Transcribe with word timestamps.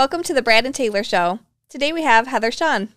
Welcome 0.00 0.22
to 0.22 0.32
the 0.32 0.40
Brad 0.40 0.64
and 0.64 0.74
Taylor 0.74 1.04
Show. 1.04 1.40
Today 1.68 1.92
we 1.92 2.00
have 2.04 2.26
Heather 2.26 2.50
Shaun. 2.50 2.88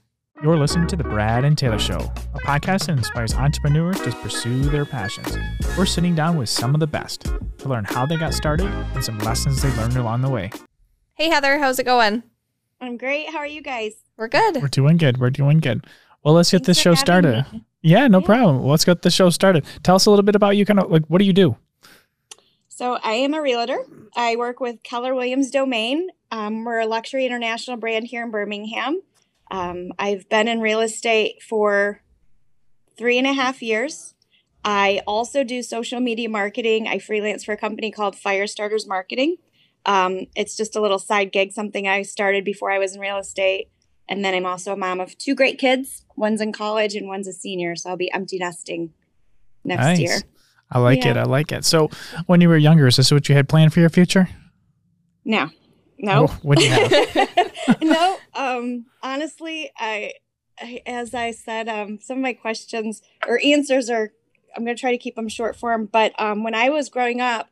You're 0.42 0.56
listening 0.56 0.88
to 0.88 0.96
The 0.96 1.04
Brad 1.04 1.44
and 1.44 1.58
Taylor 1.58 1.78
Show, 1.78 1.98
a 2.34 2.40
podcast 2.40 2.86
that 2.86 2.98
inspires 2.98 3.34
entrepreneurs 3.34 4.00
to 4.04 4.12
pursue 4.14 4.62
their 4.62 4.86
passions. 4.86 5.38
We're 5.78 5.86
sitting 5.86 6.16
down 6.16 6.38
with 6.38 6.48
some 6.48 6.74
of 6.74 6.80
the 6.80 6.88
best 6.88 7.26
to 7.58 7.68
learn 7.68 7.84
how 7.84 8.06
they 8.06 8.16
got 8.16 8.34
started 8.34 8.68
and 8.68 9.04
some 9.04 9.18
lessons 9.20 9.62
they 9.62 9.70
learned 9.76 9.98
along 9.98 10.22
the 10.22 10.30
way. 10.30 10.50
Hey 11.16 11.28
Heather, 11.28 11.60
how's 11.60 11.78
it 11.78 11.84
going? 11.84 12.24
I'm 12.80 12.96
great. 12.96 13.30
How 13.32 13.40
are 13.40 13.48
you 13.48 13.62
guys? 13.62 13.96
We're 14.16 14.30
good. 14.30 14.62
We're 14.62 14.70
doing 14.70 14.96
good. 14.96 15.18
We're 15.18 15.30
doing 15.30 15.60
good. 15.60 15.86
Well, 16.24 16.36
let's 16.36 16.52
get 16.52 16.64
this 16.64 16.80
show 16.80 16.96
started. 16.96 17.46
me. 17.52 17.66
Yeah, 17.82 18.08
no 18.08 18.22
Yeah. 18.22 18.26
problem. 18.26 18.60
Well, 18.62 18.70
let's 18.72 18.86
get 18.86 19.02
the 19.02 19.12
show 19.12 19.30
started. 19.30 19.66
Tell 19.84 19.96
us 19.98 20.06
a 20.06 20.10
little 20.10 20.24
bit 20.24 20.38
about 20.38 20.56
you. 20.56 20.66
Kind 20.66 20.80
of 20.80 20.90
like, 20.90 21.04
what 21.08 21.18
do 21.18 21.26
you 21.26 21.34
do? 21.34 21.58
So, 22.70 22.98
I 23.04 23.12
am 23.16 23.34
a 23.34 23.42
realtor. 23.42 23.80
I 24.16 24.38
work 24.38 24.62
with 24.62 24.84
Keller 24.84 25.14
Williams 25.14 25.52
Domain. 25.52 26.08
Um, 26.34 26.64
we're 26.64 26.80
a 26.80 26.88
luxury 26.88 27.28
international 27.28 27.78
brand 27.78 28.08
here 28.08 28.24
in 28.24 28.32
Birmingham. 28.32 29.04
Um, 29.52 29.92
I've 30.00 30.28
been 30.30 30.48
in 30.48 30.62
real 30.62 30.80
estate 30.80 31.44
for 31.44 32.02
three 32.98 33.20
and 33.20 33.28
a 33.28 33.34
half 33.34 33.62
years. 33.62 34.16
I 34.66 35.04
also 35.06 35.44
do 35.44 35.62
social 35.62 36.00
media 36.00 36.28
marketing. 36.30 36.88
I 36.88 36.98
freelance 36.98 37.44
for 37.44 37.52
a 37.52 37.58
company 37.58 37.92
called 37.92 38.16
Firestarters 38.16 38.88
Marketing. 38.88 39.36
Um, 39.86 40.26
it's 40.36 40.58
just 40.58 40.76
a 40.76 40.82
little 40.82 40.98
side 40.98 41.32
gig, 41.32 41.52
something 41.52 41.88
I 41.88 42.02
started 42.02 42.44
before 42.44 42.72
I 42.72 42.80
was 42.80 42.96
in 42.96 43.00
real 43.00 43.20
estate. 43.20 43.70
And 44.10 44.26
then 44.26 44.34
I'm 44.34 44.48
also 44.48 44.74
a 44.74 44.78
mom 44.78 45.00
of 45.00 45.16
two 45.20 45.36
great 45.36 45.60
kids. 45.60 46.04
One's 46.16 46.42
in 46.42 46.52
college 46.52 46.96
and 46.96 47.08
one's 47.08 47.28
a 47.28 47.34
senior. 47.34 47.76
So 47.76 47.92
I'll 47.92 47.96
be 47.96 48.12
empty 48.12 48.40
nesting 48.40 48.92
next 49.64 49.84
nice. 49.84 50.00
year. 50.00 50.18
I 50.72 50.80
like 50.80 51.06
it. 51.06 51.16
I 51.16 51.26
like 51.26 51.52
it. 51.52 51.64
So, 51.64 51.92
when 52.26 52.42
you 52.42 52.50
were 52.50 52.58
younger, 52.58 52.88
is 52.88 52.96
this 52.96 53.12
what 53.12 53.30
you 53.30 53.36
had 53.36 53.48
planned 53.48 53.72
for 53.72 53.80
your 53.80 53.90
future? 53.90 54.30
No, 55.24 55.52
no. 56.04 56.28
Oh, 56.28 56.40
what 56.42 56.58
do 56.58 56.66
you 56.66 56.70
have? 56.70 57.82
no, 57.82 58.18
um, 58.36 58.86
honestly, 59.02 59.72
I, 59.78 60.14
I, 60.60 60.82
as 60.86 61.14
I 61.14 61.32
said, 61.32 61.70
um, 61.70 62.00
some 62.02 62.18
of 62.18 62.24
my 62.24 62.34
questions 62.34 63.02
or 63.26 63.40
answers 63.42 63.90
are, 63.90 64.12
I'm 64.56 64.66
going 64.66 64.76
to 64.76 64.80
try 64.80 64.92
to 64.92 64.98
keep 64.98 65.16
them 65.16 65.30
short 65.30 65.56
form. 65.56 65.88
But 65.90 66.14
um, 66.20 66.44
when 66.44 66.54
I 66.54 66.70
was 66.70 66.90
growing 66.90 67.22
up, 67.22 67.50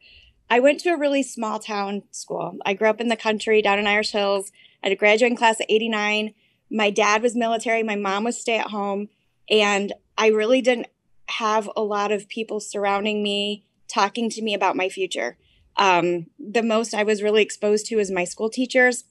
I 0.49 0.59
went 0.59 0.81
to 0.81 0.89
a 0.89 0.97
really 0.97 1.23
small 1.23 1.59
town 1.59 2.03
school. 2.11 2.57
I 2.65 2.73
grew 2.73 2.89
up 2.89 2.99
in 2.99 3.07
the 3.07 3.15
country 3.15 3.61
down 3.61 3.79
in 3.79 3.87
Irish 3.87 4.11
Hills. 4.11 4.51
I 4.83 4.87
had 4.87 4.93
a 4.93 4.99
graduating 4.99 5.37
class 5.37 5.61
of 5.61 5.67
89. 5.69 6.33
My 6.69 6.89
dad 6.89 7.21
was 7.21 7.35
military, 7.35 7.83
my 7.83 7.95
mom 7.95 8.25
was 8.25 8.39
stay 8.39 8.57
at 8.57 8.67
home. 8.67 9.07
And 9.49 9.93
I 10.17 10.27
really 10.27 10.61
didn't 10.61 10.87
have 11.27 11.69
a 11.77 11.81
lot 11.81 12.11
of 12.11 12.27
people 12.27 12.59
surrounding 12.59 13.23
me 13.23 13.65
talking 13.87 14.29
to 14.29 14.41
me 14.41 14.53
about 14.53 14.75
my 14.75 14.89
future. 14.89 15.37
Um, 15.77 16.27
the 16.39 16.63
most 16.63 16.93
I 16.93 17.03
was 17.03 17.23
really 17.23 17.41
exposed 17.41 17.85
to 17.87 17.99
is 17.99 18.11
my 18.11 18.23
school 18.23 18.49
teachers. 18.49 19.05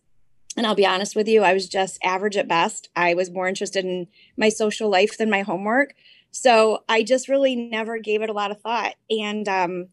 And 0.57 0.67
I'll 0.67 0.75
be 0.75 0.87
honest 0.87 1.15
with 1.15 1.29
you, 1.29 1.43
I 1.43 1.53
was 1.53 1.69
just 1.69 1.99
average 2.03 2.37
at 2.37 2.49
best. 2.49 2.89
I 2.97 3.15
was 3.15 3.31
more 3.31 3.49
interested 3.49 3.85
in 3.85 4.09
my 4.37 4.49
social 4.49 4.91
life 4.91 5.17
than 5.17 5.31
my 5.31 5.43
homework. 5.43 5.95
So 6.33 6.85
I 6.89 7.03
just 7.03 7.29
really 7.29 7.57
never 7.57 7.99
gave 7.99 8.23
it 8.23 8.31
a 8.31 8.35
lot 8.35 8.51
of 8.51 8.61
thought. 8.61 8.95
And 9.09 9.49
um, 9.49 9.89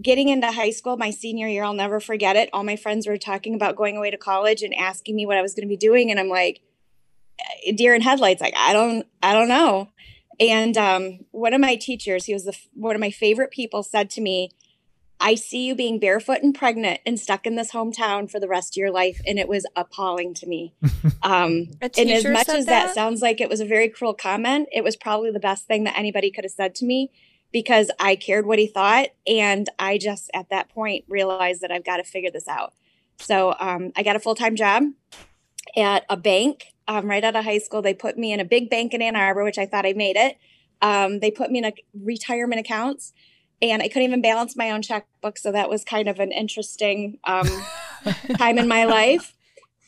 getting 0.00 0.28
into 0.28 0.50
high 0.50 0.70
school, 0.70 0.96
my 0.96 1.10
senior 1.10 1.48
year, 1.48 1.64
I'll 1.64 1.74
never 1.74 2.00
forget 2.00 2.36
it. 2.36 2.50
All 2.52 2.62
my 2.62 2.76
friends 2.76 3.06
were 3.06 3.16
talking 3.16 3.54
about 3.54 3.76
going 3.76 3.96
away 3.96 4.10
to 4.10 4.18
college 4.18 4.62
and 4.62 4.74
asking 4.74 5.16
me 5.16 5.26
what 5.26 5.38
I 5.38 5.42
was 5.42 5.54
going 5.54 5.66
to 5.66 5.68
be 5.68 5.76
doing. 5.76 6.10
And 6.10 6.20
I'm 6.20 6.28
like, 6.28 6.60
eh, 7.66 7.72
deer 7.74 7.94
in 7.94 8.02
headlights, 8.02 8.40
like, 8.40 8.54
I 8.56 8.72
don't, 8.72 9.06
I 9.22 9.32
don't 9.32 9.48
know. 9.48 9.88
And 10.38 10.76
um, 10.78 11.20
one 11.32 11.52
of 11.52 11.60
my 11.60 11.76
teachers, 11.76 12.24
he 12.24 12.32
was 12.32 12.44
the, 12.44 12.56
one 12.74 12.94
of 12.94 13.00
my 13.00 13.10
favorite 13.10 13.50
people, 13.50 13.82
said 13.82 14.08
to 14.10 14.22
me, 14.22 14.50
I 15.20 15.34
see 15.34 15.66
you 15.66 15.74
being 15.74 15.98
barefoot 15.98 16.38
and 16.42 16.54
pregnant 16.54 17.00
and 17.04 17.20
stuck 17.20 17.46
in 17.46 17.54
this 17.54 17.72
hometown 17.72 18.30
for 18.30 18.40
the 18.40 18.48
rest 18.48 18.74
of 18.74 18.80
your 18.80 18.90
life. 18.90 19.20
And 19.26 19.38
it 19.38 19.48
was 19.48 19.66
appalling 19.76 20.34
to 20.34 20.46
me. 20.46 20.74
Um, 21.22 21.68
A 21.82 21.90
and 21.98 22.10
as 22.10 22.24
much 22.24 22.48
as 22.48 22.64
that? 22.64 22.86
that? 22.86 22.94
sounds 22.94 23.20
like 23.20 23.42
it 23.42 23.50
was 23.50 23.60
a 23.60 23.66
very 23.66 23.90
cruel 23.90 24.14
comment, 24.14 24.68
it 24.72 24.82
was 24.82 24.96
probably 24.96 25.30
the 25.30 25.40
best 25.40 25.66
thing 25.66 25.84
that 25.84 25.98
anybody 25.98 26.30
could 26.30 26.44
have 26.44 26.52
said 26.52 26.74
to 26.76 26.86
me 26.86 27.10
because 27.52 27.90
I 28.00 28.16
cared 28.16 28.46
what 28.46 28.58
he 28.58 28.66
thought. 28.66 29.08
And 29.26 29.68
I 29.78 29.98
just 29.98 30.30
at 30.32 30.48
that 30.48 30.70
point 30.70 31.04
realized 31.08 31.60
that 31.60 31.70
I've 31.70 31.84
got 31.84 31.98
to 31.98 32.04
figure 32.04 32.30
this 32.30 32.48
out. 32.48 32.72
So 33.18 33.54
um, 33.60 33.92
I 33.96 34.02
got 34.02 34.16
a 34.16 34.18
full 34.18 34.34
time 34.34 34.56
job 34.56 34.84
at 35.76 36.04
a 36.08 36.16
bank 36.16 36.72
um, 36.88 37.06
right 37.06 37.22
out 37.22 37.36
of 37.36 37.44
high 37.44 37.58
school. 37.58 37.82
They 37.82 37.94
put 37.94 38.16
me 38.16 38.32
in 38.32 38.40
a 38.40 38.44
big 38.44 38.70
bank 38.70 38.94
in 38.94 39.02
Ann 39.02 39.16
Arbor, 39.16 39.44
which 39.44 39.58
I 39.58 39.66
thought 39.66 39.86
I 39.86 39.92
made 39.92 40.16
it. 40.16 40.38
Um, 40.82 41.20
they 41.20 41.30
put 41.30 41.50
me 41.50 41.58
in 41.58 41.66
a 41.66 41.72
retirement 41.94 42.60
accounts. 42.60 43.12
And 43.62 43.82
I 43.82 43.88
couldn't 43.88 44.04
even 44.08 44.22
balance 44.22 44.56
my 44.56 44.70
own 44.70 44.82
checkbook. 44.82 45.38
So 45.38 45.52
that 45.52 45.68
was 45.68 45.84
kind 45.84 46.08
of 46.08 46.18
an 46.18 46.32
interesting 46.32 47.18
um, 47.24 47.48
time 48.38 48.58
in 48.58 48.68
my 48.68 48.84
life. 48.84 49.34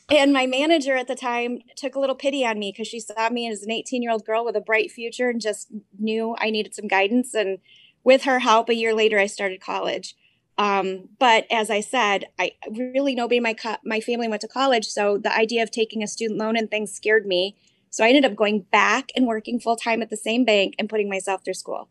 And 0.09 0.33
my 0.33 0.45
manager 0.45 0.95
at 0.95 1.07
the 1.07 1.15
time 1.15 1.59
took 1.75 1.95
a 1.95 1.99
little 1.99 2.15
pity 2.15 2.45
on 2.45 2.59
me 2.59 2.71
because 2.71 2.87
she 2.87 2.99
saw 2.99 3.29
me 3.29 3.49
as 3.49 3.63
an 3.63 3.71
18 3.71 4.03
year 4.03 4.11
old 4.11 4.25
girl 4.25 4.45
with 4.45 4.55
a 4.55 4.61
bright 4.61 4.91
future 4.91 5.29
and 5.29 5.41
just 5.41 5.69
knew 5.97 6.35
I 6.39 6.49
needed 6.49 6.75
some 6.75 6.87
guidance. 6.87 7.33
And 7.33 7.59
with 8.03 8.23
her 8.23 8.39
help, 8.39 8.69
a 8.69 8.75
year 8.75 8.93
later, 8.93 9.17
I 9.17 9.27
started 9.27 9.61
college. 9.61 10.15
Um, 10.57 11.09
but 11.19 11.47
as 11.51 11.69
I 11.71 11.81
said, 11.81 12.25
I 12.37 12.51
really 12.69 13.15
nobody 13.15 13.37
in 13.37 13.43
my 13.43 13.53
co- 13.53 13.77
my 13.83 13.99
family 13.99 14.27
went 14.27 14.41
to 14.41 14.47
college, 14.47 14.85
so 14.85 15.17
the 15.17 15.35
idea 15.35 15.63
of 15.63 15.71
taking 15.71 16.03
a 16.03 16.07
student 16.07 16.39
loan 16.39 16.55
and 16.55 16.69
things 16.69 16.93
scared 16.93 17.25
me. 17.25 17.55
So 17.89 18.03
I 18.03 18.09
ended 18.09 18.25
up 18.25 18.35
going 18.35 18.61
back 18.71 19.09
and 19.15 19.25
working 19.25 19.59
full 19.59 19.75
time 19.75 20.01
at 20.01 20.09
the 20.09 20.17
same 20.17 20.45
bank 20.45 20.75
and 20.77 20.89
putting 20.89 21.09
myself 21.09 21.43
through 21.43 21.55
school. 21.55 21.89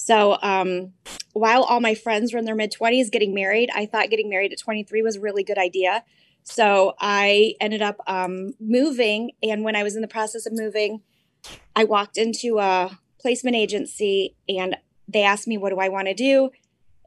So 0.00 0.38
um, 0.42 0.92
while 1.32 1.64
all 1.64 1.80
my 1.80 1.96
friends 1.96 2.32
were 2.32 2.38
in 2.38 2.44
their 2.44 2.54
mid 2.54 2.72
20s 2.72 3.10
getting 3.10 3.34
married, 3.34 3.68
I 3.74 3.84
thought 3.84 4.10
getting 4.10 4.30
married 4.30 4.52
at 4.52 4.58
23 4.60 5.02
was 5.02 5.16
a 5.16 5.20
really 5.20 5.42
good 5.42 5.58
idea. 5.58 6.04
So 6.44 6.94
I 7.00 7.54
ended 7.60 7.82
up 7.82 7.96
um, 8.06 8.54
moving. 8.60 9.32
And 9.42 9.64
when 9.64 9.74
I 9.74 9.82
was 9.82 9.96
in 9.96 10.00
the 10.00 10.08
process 10.08 10.46
of 10.46 10.52
moving, 10.54 11.02
I 11.74 11.82
walked 11.82 12.16
into 12.16 12.60
a 12.60 13.00
placement 13.20 13.56
agency 13.56 14.36
and 14.48 14.76
they 15.08 15.24
asked 15.24 15.48
me, 15.48 15.58
What 15.58 15.70
do 15.70 15.78
I 15.78 15.88
want 15.88 16.06
to 16.06 16.14
do? 16.14 16.50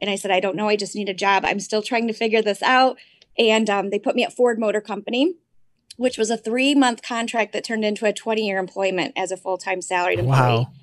And 0.01 0.09
I 0.09 0.15
said, 0.15 0.29
I 0.29 0.41
don't 0.41 0.57
know. 0.57 0.67
I 0.67 0.75
just 0.75 0.93
need 0.93 1.07
a 1.07 1.13
job. 1.13 1.45
I'm 1.45 1.61
still 1.61 1.81
trying 1.81 2.07
to 2.07 2.13
figure 2.13 2.41
this 2.41 2.61
out. 2.61 2.97
And 3.37 3.69
um, 3.69 3.89
they 3.89 3.99
put 3.99 4.15
me 4.15 4.25
at 4.25 4.33
Ford 4.33 4.59
Motor 4.59 4.81
Company, 4.81 5.35
which 5.95 6.17
was 6.17 6.29
a 6.29 6.37
three 6.37 6.75
month 6.75 7.01
contract 7.01 7.53
that 7.53 7.63
turned 7.63 7.85
into 7.85 8.05
a 8.05 8.11
20 8.11 8.45
year 8.45 8.59
employment 8.59 9.13
as 9.15 9.31
a 9.31 9.37
full 9.37 9.57
time 9.57 9.81
salaried 9.81 10.19
employee. 10.19 10.65
wow. 10.65 10.73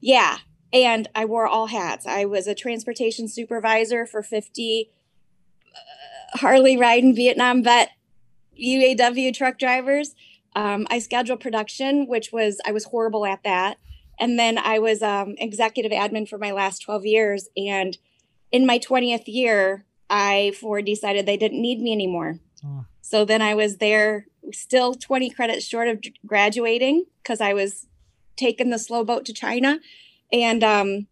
Yeah. 0.00 0.38
And 0.74 1.08
I 1.14 1.24
wore 1.24 1.46
all 1.46 1.68
hats. 1.68 2.04
I 2.04 2.24
was 2.24 2.46
a 2.48 2.54
transportation 2.54 3.28
supervisor 3.28 4.04
for 4.04 4.22
50 4.22 4.90
uh, 5.72 6.38
Harley 6.38 6.76
riding 6.76 7.14
Vietnam 7.14 7.62
vet 7.62 7.90
UAW 8.60 9.32
truck 9.32 9.58
drivers. 9.58 10.16
Um, 10.56 10.86
I 10.90 10.98
scheduled 10.98 11.40
production, 11.40 12.06
which 12.08 12.32
was, 12.32 12.60
I 12.66 12.72
was 12.72 12.86
horrible 12.86 13.24
at 13.24 13.44
that. 13.44 13.78
And 14.18 14.38
then 14.38 14.58
I 14.58 14.80
was 14.80 15.00
um, 15.00 15.36
executive 15.38 15.92
admin 15.92 16.28
for 16.28 16.38
my 16.38 16.50
last 16.50 16.80
12 16.80 17.06
years. 17.06 17.48
And 17.56 17.96
in 18.52 18.66
my 18.66 18.78
20th 18.78 19.24
year, 19.26 19.84
I 20.10 20.52
Ford 20.60 20.84
decided 20.84 21.24
they 21.24 21.36
didn't 21.36 21.62
need 21.62 21.80
me 21.80 21.92
anymore. 21.92 22.38
Oh. 22.64 22.84
So 23.00 23.24
then 23.24 23.42
I 23.42 23.54
was 23.54 23.76
there, 23.76 24.26
still 24.52 24.94
20 24.94 25.30
credits 25.30 25.66
short 25.66 25.88
of 25.88 26.02
graduating 26.26 27.04
because 27.22 27.40
I 27.40 27.52
was 27.52 27.86
taking 28.36 28.70
the 28.70 28.78
slow 28.78 29.04
boat 29.04 29.24
to 29.26 29.32
China. 29.32 29.78
And 30.32 30.64
um, 30.64 31.06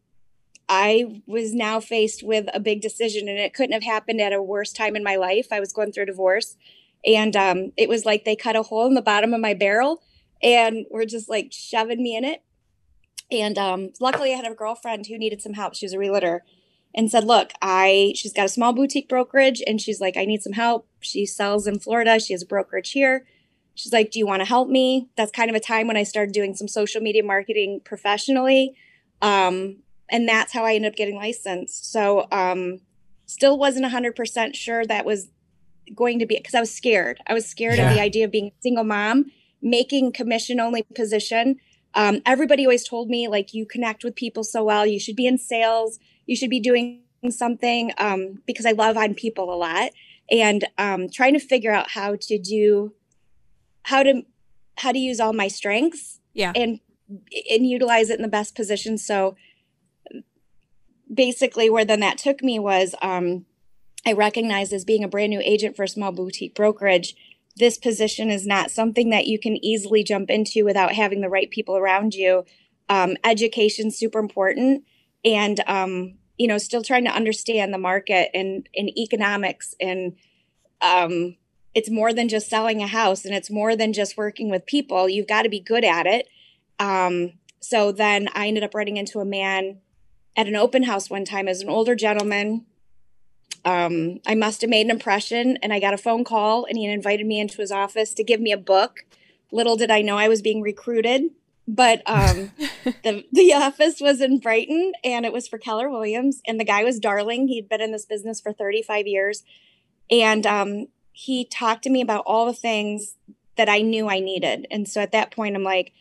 I 0.69 1.23
was 1.27 1.53
now 1.53 1.81
faced 1.81 2.23
with 2.23 2.47
a 2.55 2.61
big 2.61 2.81
decision, 2.81 3.29
and 3.29 3.39
it 3.39 3.55
couldn't 3.55 3.73
have 3.73 3.83
happened 3.83 4.21
at 4.21 4.33
a 4.33 4.43
worse 4.43 4.73
time 4.73 4.97
in 4.97 5.05
my 5.05 5.17
life. 5.17 5.49
I 5.53 5.61
was 5.61 5.73
going 5.73 5.93
through 5.93 6.05
a 6.05 6.07
divorce, 6.07 6.57
and 7.05 7.37
um, 7.37 7.73
it 7.77 7.89
was 7.89 8.05
like 8.05 8.25
they 8.25 8.37
cut 8.37 8.57
a 8.57 8.63
hole 8.63 8.87
in 8.87 8.95
the 8.95 9.03
bottom 9.03 9.35
of 9.35 9.41
my 9.41 9.55
barrel 9.55 10.03
and 10.43 10.87
were 10.91 11.07
just 11.07 11.29
like 11.29 11.53
shoving 11.53 12.03
me 12.03 12.17
in 12.17 12.25
it. 12.25 12.43
And 13.31 13.57
um, 13.59 13.91
luckily, 14.01 14.33
I 14.33 14.37
had 14.37 14.51
a 14.51 14.55
girlfriend 14.55 15.07
who 15.07 15.19
needed 15.19 15.41
some 15.43 15.55
help. 15.55 15.75
She 15.75 15.87
was 15.87 15.93
a 15.93 15.99
realtor 15.99 16.43
and 16.95 17.11
said, 17.11 17.25
Look, 17.25 17.53
I, 17.61 18.13
she's 18.17 18.33
got 18.33 18.47
a 18.47 18.51
small 18.51 18.73
boutique 18.73 19.09
brokerage, 19.09 19.63
and 19.67 19.81
she's 19.81 20.01
like, 20.01 20.17
I 20.17 20.25
need 20.25 20.43
some 20.43 20.53
help. 20.53 20.87
She 21.01 21.27
sells 21.27 21.67
in 21.67 21.79
Florida, 21.79 22.19
she 22.21 22.35
has 22.35 22.43
a 22.43 22.47
brokerage 22.47 22.93
here. 22.93 23.27
She's 23.75 23.93
like, 23.93 24.11
Do 24.11 24.19
you 24.19 24.27
want 24.27 24.41
to 24.41 24.47
help 24.47 24.69
me? 24.69 25.09
That's 25.17 25.33
kind 25.33 25.51
of 25.51 25.57
a 25.57 25.61
time 25.61 25.87
when 25.87 25.97
I 25.97 26.03
started 26.03 26.33
doing 26.33 26.55
some 26.55 26.69
social 26.69 27.01
media 27.01 27.23
marketing 27.23 27.81
professionally. 27.85 28.77
Um, 29.23 29.79
and 30.11 30.29
that's 30.29 30.53
how 30.53 30.65
I 30.65 30.75
ended 30.75 30.93
up 30.93 30.97
getting 30.97 31.17
licensed. 31.17 31.91
So, 31.91 32.27
um, 32.31 32.81
still 33.27 33.57
wasn't 33.57 33.87
100% 33.87 34.55
sure 34.55 34.85
that 34.85 35.07
was 35.07 35.29
going 35.95 36.19
to 36.19 36.27
be 36.27 36.37
because 36.37 36.55
I 36.55 36.61
was 36.61 36.75
scared. 36.75 37.19
I 37.27 37.33
was 37.33 37.47
scared 37.47 37.79
Yeah. 37.79 37.89
of 37.89 37.95
the 37.95 38.01
idea 38.01 38.25
of 38.27 38.31
being 38.31 38.49
a 38.49 38.53
single 38.61 38.85
mom, 38.85 39.31
making 39.63 40.13
commission 40.13 40.61
only 40.61 40.83
position. 40.95 41.57
Um, 41.95 42.21
everybody 42.27 42.65
always 42.67 42.87
told 42.87 43.09
me, 43.09 43.29
like, 43.29 43.55
you 43.55 43.65
connect 43.65 44.05
with 44.05 44.15
people 44.15 44.45
so 44.45 44.65
well, 44.65 44.87
you 44.87 44.99
should 45.01 45.17
be 45.17 45.27
in 45.27 45.39
sales, 45.39 45.99
you 46.27 46.37
should 46.37 46.51
be 46.51 46.61
doing 46.61 47.01
something 47.31 47.93
um, 47.99 48.43
because 48.47 48.67
I 48.67 48.73
love 48.73 48.97
on 48.97 49.15
people 49.15 49.53
a 49.53 49.57
lot. 49.57 49.91
And 50.31 50.67
um, 50.79 51.09
trying 51.09 51.35
to 51.35 51.41
figure 51.41 51.73
out 51.73 51.91
how 51.91 52.17
to 52.21 52.39
do, 52.39 52.93
how 53.85 54.03
to, 54.03 54.23
how 54.79 54.93
to 54.93 54.99
use 54.99 55.21
all 55.21 55.33
my 55.33 55.49
strengths 55.49 56.21
Yeah. 56.35 56.53
and 56.55 56.81
and 57.51 57.67
utilize 57.67 58.11
it 58.11 58.17
in 58.17 58.23
the 58.23 58.29
best 58.29 58.55
position. 58.55 58.99
So 58.99 59.37
basically 61.13 61.69
where 61.69 61.85
then 61.85 62.01
that 62.01 62.19
took 62.19 62.43
me 62.43 62.59
was 62.59 62.95
um 63.03 63.45
I 64.07 64.13
recognized 64.13 64.73
as 64.73 64.85
being 64.85 65.05
a 65.05 65.09
brand 65.09 65.31
new 65.31 65.41
agent 65.45 65.77
for 65.77 65.85
a 65.85 65.89
small 65.89 66.13
boutique 66.13 66.55
brokerage, 66.55 67.15
this 67.57 67.79
position 67.79 68.31
is 68.31 68.47
not 68.47 68.71
something 68.71 69.11
that 69.11 69.27
you 69.27 69.39
can 69.39 69.63
easily 69.65 70.03
jump 70.03 70.31
into 70.31 70.65
without 70.65 70.93
having 70.93 71.21
the 71.21 71.29
right 71.29 71.51
people 71.51 71.77
around 71.77 72.15
you. 72.15 72.45
Um, 72.89 73.17
education's 73.25 73.97
super 73.97 74.19
important, 74.19 74.85
and 75.25 75.61
um, 75.67 76.15
you 76.37 76.47
know, 76.49 76.59
still 76.59 76.83
trying 76.83 77.05
to 77.05 77.15
understand 77.15 77.73
the 77.73 77.79
market 77.79 78.31
and 78.35 78.69
in 78.75 78.89
economics, 78.99 79.75
and 79.81 80.17
um, 80.81 81.37
it's 81.75 81.91
more 81.91 82.13
than 82.13 82.29
just 82.29 82.49
selling 82.49 82.83
a 82.83 82.87
house, 82.87 83.25
and 83.25 83.35
it's 83.35 83.51
more 83.51 83.77
than 83.77 83.93
just 83.93 84.17
working 84.17 84.51
with 84.51 84.67
people. 84.67 85.09
You've 85.09 85.29
got 85.29 85.43
to 85.43 85.49
be 85.49 85.61
good 85.61 85.85
at 85.85 86.07
it. 86.07 86.27
Um, 86.83 87.35
so 87.61 87.93
then 87.93 88.29
I 88.35 88.49
ended 88.49 88.65
up 88.65 88.75
running 88.75 88.97
into 88.97 89.21
a 89.21 89.25
man 89.25 89.79
at 90.37 90.49
an 90.49 90.57
open 90.57 90.85
house 90.85 91.09
one 91.09 91.25
time 91.25 91.47
as 91.47 91.61
an 91.61 91.69
older 91.69 91.95
gentleman 91.95 92.67
um, 93.65 94.19
I 94.27 94.35
must 94.35 94.61
have 94.63 94.71
made 94.71 94.87
an 94.87 94.91
impression 94.91 95.57
and 95.63 95.73
I 95.73 95.79
got 95.79 95.95
a 95.95 95.99
phone 95.99 96.25
call 96.25 96.65
and 96.65 96.77
he 96.77 96.87
invited 96.87 97.27
me 97.27 97.41
into 97.41 97.61
his 97.61 97.71
office 97.71 98.13
to 98.15 98.25
give 98.25 98.41
me 98.41 98.53
a 98.53 98.57
book. 98.57 99.05
Little 99.53 99.77
did 99.77 99.91
I 99.91 100.03
know 100.03 100.17
I 100.19 100.29
was 100.29 100.43
being 100.43 100.63
recruited, 100.63 101.31
but 101.69 102.03
um, 102.07 102.53
the 103.05 103.25
the 103.31 103.53
office 103.53 104.01
was 104.01 104.21
in 104.21 104.39
Brighton 104.39 104.93
and 105.05 105.25
it 105.25 105.33
was 105.33 105.47
for 105.47 105.59
Keller 105.59 105.89
Williams 105.89 106.41
and 106.47 106.59
the 106.59 106.65
guy 106.65 106.83
was 106.83 106.99
darling. 106.99 107.49
He'd 107.49 107.69
been 107.69 107.81
in 107.81 107.93
this 107.93 108.07
business 108.07 108.41
for 108.41 108.53
35 108.53 109.07
years 109.07 109.45
and 110.11 110.45
um, 110.47 110.87
he 111.13 111.45
talked 111.45 111.85
to 111.85 111.91
me 111.91 112.01
about 112.01 112.25
all 112.27 112.47
the 112.47 112.53
things 112.53 113.17
that 113.57 113.69
I 113.69 113.83
knew 113.83 114.09
I 114.09 114.19
needed. 114.19 114.67
And 114.71 114.89
so 114.89 115.01
at 115.01 115.13
that 115.13 115.31
point 115.31 115.55
I'm 115.55 115.63
like 115.63 115.93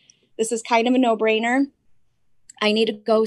this 0.42 0.50
is 0.50 0.60
kind 0.60 0.88
of 0.88 0.94
a 0.94 0.98
no-brainer. 0.98 1.66
I 2.60 2.72
need 2.72 2.86
to 2.86 2.92
go 2.92 3.24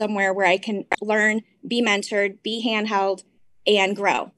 somewhere 0.00 0.32
where 0.32 0.46
I 0.46 0.58
can 0.58 0.84
learn, 1.02 1.42
be 1.66 1.82
mentored, 1.82 2.40
be 2.44 2.64
handheld 2.64 3.24
and 3.66 3.96
grow. 3.96 4.30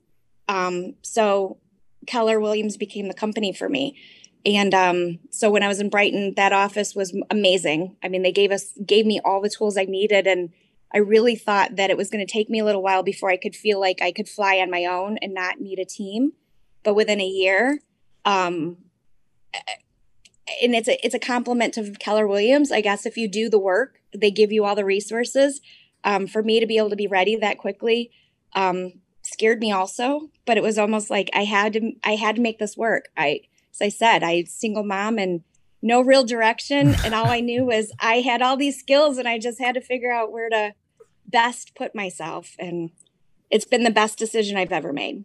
Um, 0.48 0.94
so 1.02 1.58
Keller 2.06 2.40
Williams 2.40 2.78
became 2.78 3.08
the 3.08 3.14
company 3.14 3.52
for 3.52 3.68
me. 3.68 3.94
And 4.46 4.72
um, 4.72 5.18
so 5.28 5.50
when 5.50 5.62
I 5.62 5.68
was 5.68 5.80
in 5.80 5.90
Brighton, 5.90 6.32
that 6.36 6.54
office 6.54 6.94
was 6.94 7.14
amazing. 7.28 7.98
I 8.02 8.08
mean, 8.08 8.22
they 8.22 8.32
gave 8.32 8.50
us 8.50 8.72
gave 8.86 9.04
me 9.04 9.20
all 9.22 9.42
the 9.42 9.50
tools 9.50 9.76
I 9.76 9.84
needed, 9.84 10.26
and 10.26 10.50
I 10.94 10.98
really 10.98 11.36
thought 11.36 11.76
that 11.76 11.90
it 11.90 11.98
was 11.98 12.08
going 12.08 12.26
to 12.26 12.32
take 12.32 12.48
me 12.48 12.60
a 12.60 12.64
little 12.64 12.82
while 12.82 13.02
before 13.02 13.28
I 13.28 13.36
could 13.36 13.54
feel 13.54 13.78
like 13.78 14.00
I 14.00 14.12
could 14.12 14.30
fly 14.30 14.56
on 14.56 14.70
my 14.70 14.86
own 14.86 15.18
and 15.18 15.34
not 15.34 15.60
need 15.60 15.78
a 15.78 15.84
team. 15.84 16.32
But 16.84 16.94
within 16.94 17.20
a 17.20 17.26
year, 17.26 17.80
um, 18.24 18.78
and 20.62 20.74
it's 20.74 20.88
a 20.88 21.04
it's 21.04 21.14
a 21.14 21.18
compliment 21.18 21.74
to 21.74 21.92
Keller 21.92 22.26
Williams, 22.26 22.72
I 22.72 22.80
guess. 22.80 23.06
If 23.06 23.16
you 23.16 23.28
do 23.28 23.48
the 23.48 23.58
work, 23.58 24.00
they 24.14 24.30
give 24.30 24.52
you 24.52 24.64
all 24.64 24.74
the 24.74 24.84
resources. 24.84 25.60
Um, 26.04 26.26
for 26.26 26.42
me 26.42 26.58
to 26.58 26.66
be 26.66 26.78
able 26.78 26.90
to 26.90 26.96
be 26.96 27.06
ready 27.06 27.36
that 27.36 27.58
quickly, 27.58 28.10
um, 28.54 28.94
scared 29.22 29.60
me 29.60 29.70
also, 29.70 30.30
but 30.44 30.56
it 30.56 30.62
was 30.62 30.78
almost 30.78 31.10
like 31.10 31.30
I 31.32 31.44
had 31.44 31.74
to 31.74 31.92
I 32.04 32.16
had 32.16 32.36
to 32.36 32.42
make 32.42 32.58
this 32.58 32.76
work. 32.76 33.08
I 33.16 33.42
as 33.72 33.80
I 33.80 33.88
said, 33.88 34.22
I 34.22 34.44
single 34.44 34.84
mom 34.84 35.18
and 35.18 35.42
no 35.80 36.00
real 36.00 36.24
direction 36.24 36.94
and 37.04 37.14
all 37.14 37.28
I 37.28 37.40
knew 37.40 37.64
was 37.64 37.92
I 38.00 38.16
had 38.16 38.42
all 38.42 38.56
these 38.56 38.78
skills 38.78 39.18
and 39.18 39.28
I 39.28 39.38
just 39.38 39.60
had 39.60 39.74
to 39.74 39.80
figure 39.80 40.12
out 40.12 40.32
where 40.32 40.48
to 40.50 40.74
best 41.26 41.74
put 41.74 41.94
myself 41.94 42.56
and 42.58 42.90
it's 43.50 43.64
been 43.64 43.84
the 43.84 43.90
best 43.90 44.18
decision 44.18 44.56
I've 44.56 44.72
ever 44.72 44.92
made. 44.92 45.24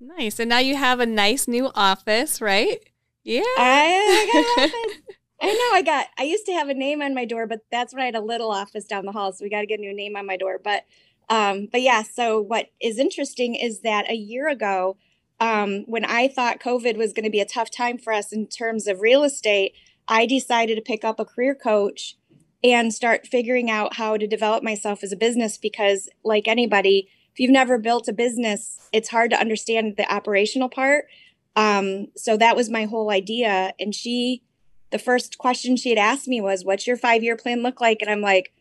Nice. 0.00 0.38
And 0.38 0.48
now 0.48 0.58
you 0.58 0.76
have 0.76 1.00
a 1.00 1.06
nice 1.06 1.48
new 1.48 1.70
office, 1.74 2.40
right? 2.40 2.78
Yeah. 3.24 3.42
I, 3.58 4.26
I 4.26 4.32
got 4.32 4.70
I 5.42 5.52
know 5.52 5.76
I 5.76 5.82
got 5.82 6.06
I 6.18 6.22
used 6.22 6.46
to 6.46 6.52
have 6.52 6.68
a 6.68 6.74
name 6.74 7.02
on 7.02 7.14
my 7.14 7.24
door, 7.24 7.46
but 7.46 7.60
that's 7.70 7.92
when 7.92 8.02
I 8.02 8.06
had 8.06 8.14
a 8.14 8.20
little 8.20 8.50
office 8.50 8.84
down 8.84 9.04
the 9.04 9.12
hall. 9.12 9.32
So 9.32 9.44
we 9.44 9.50
got 9.50 9.60
to 9.60 9.66
get 9.66 9.78
a 9.78 9.82
new 9.82 9.94
name 9.94 10.16
on 10.16 10.26
my 10.26 10.36
door. 10.36 10.60
But 10.62 10.84
um, 11.28 11.68
but 11.72 11.82
yeah, 11.82 12.02
so 12.02 12.40
what 12.40 12.66
is 12.80 12.98
interesting 12.98 13.54
is 13.54 13.80
that 13.80 14.10
a 14.10 14.14
year 14.14 14.48
ago, 14.48 14.96
um, 15.40 15.84
when 15.86 16.04
I 16.04 16.28
thought 16.28 16.60
COVID 16.60 16.96
was 16.96 17.12
going 17.12 17.24
to 17.24 17.30
be 17.30 17.40
a 17.40 17.46
tough 17.46 17.70
time 17.70 17.98
for 17.98 18.12
us 18.12 18.32
in 18.32 18.46
terms 18.46 18.86
of 18.86 19.00
real 19.00 19.24
estate, 19.24 19.74
I 20.06 20.26
decided 20.26 20.76
to 20.76 20.82
pick 20.82 21.04
up 21.04 21.18
a 21.18 21.24
career 21.24 21.54
coach 21.54 22.16
and 22.62 22.92
start 22.92 23.26
figuring 23.26 23.70
out 23.70 23.96
how 23.96 24.16
to 24.16 24.26
develop 24.26 24.62
myself 24.62 25.02
as 25.02 25.12
a 25.12 25.16
business 25.16 25.58
because, 25.58 26.08
like 26.24 26.46
anybody, 26.46 27.08
if 27.32 27.40
you've 27.40 27.50
never 27.50 27.78
built 27.78 28.08
a 28.08 28.12
business, 28.12 28.78
it's 28.92 29.08
hard 29.08 29.30
to 29.30 29.40
understand 29.40 29.96
the 29.96 30.12
operational 30.12 30.68
part. 30.68 31.06
Um, 31.56 32.08
so 32.16 32.36
that 32.36 32.56
was 32.56 32.70
my 32.70 32.84
whole 32.84 33.10
idea. 33.10 33.72
And 33.78 33.94
she, 33.94 34.42
the 34.90 34.98
first 34.98 35.38
question 35.38 35.76
she 35.76 35.90
had 35.90 35.98
asked 35.98 36.28
me 36.28 36.40
was, 36.40 36.64
What's 36.64 36.86
your 36.86 36.96
five 36.96 37.22
year 37.22 37.36
plan 37.36 37.62
look 37.62 37.80
like? 37.80 37.98
And 38.00 38.10
I'm 38.10 38.20
like, 38.20 38.52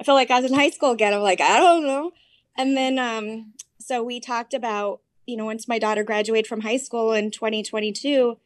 I 0.00 0.04
feel 0.04 0.14
like 0.14 0.30
I 0.30 0.40
was 0.40 0.50
in 0.50 0.56
high 0.56 0.70
school 0.70 0.90
again. 0.90 1.14
I'm 1.14 1.20
like, 1.20 1.40
I 1.40 1.58
don't 1.58 1.86
know. 1.86 2.12
And 2.56 2.76
then, 2.76 2.98
um, 2.98 3.52
so 3.78 4.02
we 4.02 4.20
talked 4.20 4.54
about, 4.54 5.00
you 5.26 5.36
know, 5.36 5.44
once 5.44 5.68
my 5.68 5.78
daughter 5.78 6.04
graduated 6.04 6.46
from 6.46 6.60
high 6.60 6.76
school 6.76 7.12
in 7.12 7.30
2022, 7.30 8.36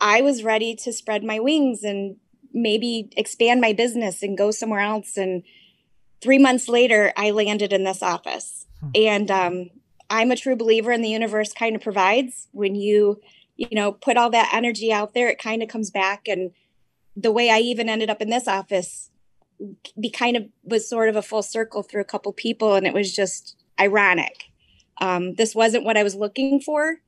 I 0.00 0.22
was 0.22 0.42
ready 0.42 0.74
to 0.76 0.92
spread 0.92 1.24
my 1.24 1.38
wings 1.38 1.82
and 1.82 2.16
maybe 2.52 3.10
expand 3.16 3.60
my 3.60 3.72
business 3.72 4.22
and 4.22 4.36
go 4.36 4.50
somewhere 4.50 4.80
else. 4.80 5.16
And 5.16 5.42
three 6.20 6.38
months 6.38 6.68
later, 6.68 7.12
I 7.16 7.30
landed 7.30 7.72
in 7.72 7.84
this 7.84 8.02
office. 8.02 8.66
Hmm. 8.80 8.88
And 8.94 9.30
um, 9.30 9.70
I'm 10.10 10.30
a 10.30 10.36
true 10.36 10.56
believer 10.56 10.92
in 10.92 11.02
the 11.02 11.08
universe 11.08 11.52
kind 11.52 11.76
of 11.76 11.82
provides. 11.82 12.48
When 12.52 12.74
you, 12.74 13.20
you 13.56 13.68
know, 13.72 13.92
put 13.92 14.16
all 14.16 14.30
that 14.30 14.50
energy 14.52 14.92
out 14.92 15.14
there, 15.14 15.28
it 15.28 15.38
kind 15.38 15.62
of 15.62 15.68
comes 15.68 15.90
back. 15.90 16.26
And 16.28 16.50
the 17.16 17.32
way 17.32 17.48
I 17.50 17.58
even 17.58 17.88
ended 17.88 18.10
up 18.10 18.20
in 18.20 18.28
this 18.28 18.48
office 18.48 19.10
be 19.98 20.10
kind 20.10 20.36
of 20.36 20.46
was 20.64 20.88
sort 20.88 21.08
of 21.08 21.16
a 21.16 21.22
full 21.22 21.42
circle 21.42 21.82
through 21.82 22.00
a 22.00 22.04
couple 22.04 22.32
people 22.32 22.74
and 22.74 22.86
it 22.86 22.94
was 22.94 23.14
just 23.14 23.56
ironic. 23.78 24.50
Um, 25.00 25.34
this 25.34 25.54
wasn't 25.54 25.84
what 25.84 25.96
i 25.96 26.02
was 26.02 26.14
looking 26.14 26.60
for 26.60 27.00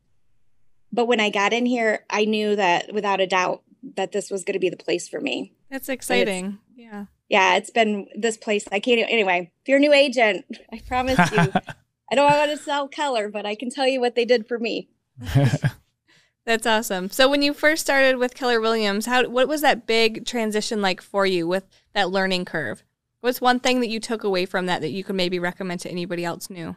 but 0.93 1.07
when 1.07 1.21
i 1.21 1.29
got 1.29 1.53
in 1.53 1.67
here 1.67 2.07
i 2.09 2.25
knew 2.25 2.57
that 2.57 2.93
without 2.95 3.21
a 3.21 3.27
doubt 3.27 3.63
that 3.97 4.13
this 4.13 4.31
was 4.31 4.45
going 4.45 4.55
to 4.55 4.61
be 4.61 4.71
the 4.71 4.77
place 4.77 5.09
for 5.09 5.21
me. 5.21 5.53
That's 5.71 5.89
exciting. 5.89 6.59
Yeah. 6.75 7.07
Yeah 7.29 7.57
it's 7.57 7.71
been 7.71 8.07
this 8.15 8.37
place 8.37 8.67
i 8.73 8.81
can't 8.81 9.01
anyway 9.11 9.51
if 9.61 9.69
you're 9.69 9.79
a 9.79 9.81
new 9.81 9.93
agent 9.93 10.47
i 10.73 10.81
promise 10.87 11.19
you 11.33 11.53
i 12.12 12.14
don't 12.14 12.31
want 12.31 12.50
to 12.50 12.56
sell 12.56 12.87
Keller 12.87 13.29
but 13.29 13.44
i 13.44 13.56
can 13.56 13.70
tell 13.70 13.88
you 13.88 14.00
what 14.00 14.14
they 14.14 14.25
did 14.25 14.47
for 14.47 14.59
me 14.59 14.88
That's 16.44 16.67
awesome. 16.67 17.11
So 17.11 17.29
when 17.29 17.43
you 17.43 17.55
first 17.55 17.82
started 17.82 18.17
with 18.17 18.35
Keller 18.35 18.61
Williams, 18.61 19.06
how 19.06 19.29
what 19.29 19.47
was 19.47 19.61
that 19.61 19.87
big 19.87 20.26
transition 20.26 20.82
like 20.82 21.00
for 21.00 21.25
you 21.25 21.47
with 21.47 21.64
that 21.94 22.11
learning 22.11 22.47
curve? 22.47 22.82
What's 23.20 23.41
one 23.41 23.61
thing 23.61 23.79
that 23.81 23.88
you 23.88 24.00
took 24.00 24.25
away 24.25 24.47
from 24.47 24.67
that 24.67 24.81
that 24.81 24.91
you 24.91 25.05
could 25.05 25.14
maybe 25.14 25.38
recommend 25.38 25.81
to 25.81 25.91
anybody 25.91 26.25
else 26.25 26.50
new? 26.50 26.75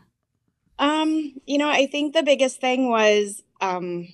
Um, 0.78 1.34
you 1.48 1.58
know, 1.58 1.70
I 1.70 1.88
think 1.88 2.14
the 2.14 2.22
biggest 2.22 2.62
thing 2.62 2.90
was 2.90 3.44
um 3.60 4.08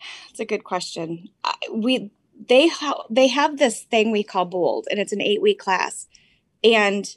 it's 0.30 0.40
a 0.40 0.44
good 0.44 0.62
question. 0.62 1.30
We 1.72 2.12
they 2.48 2.68
ha- 2.68 3.04
they 3.10 3.26
have 3.26 3.58
this 3.58 3.82
thing 3.82 4.12
we 4.12 4.22
call 4.22 4.44
bold 4.44 4.86
and 4.88 5.00
it's 5.00 5.12
an 5.12 5.18
8-week 5.18 5.58
class. 5.58 6.06
And 6.62 7.12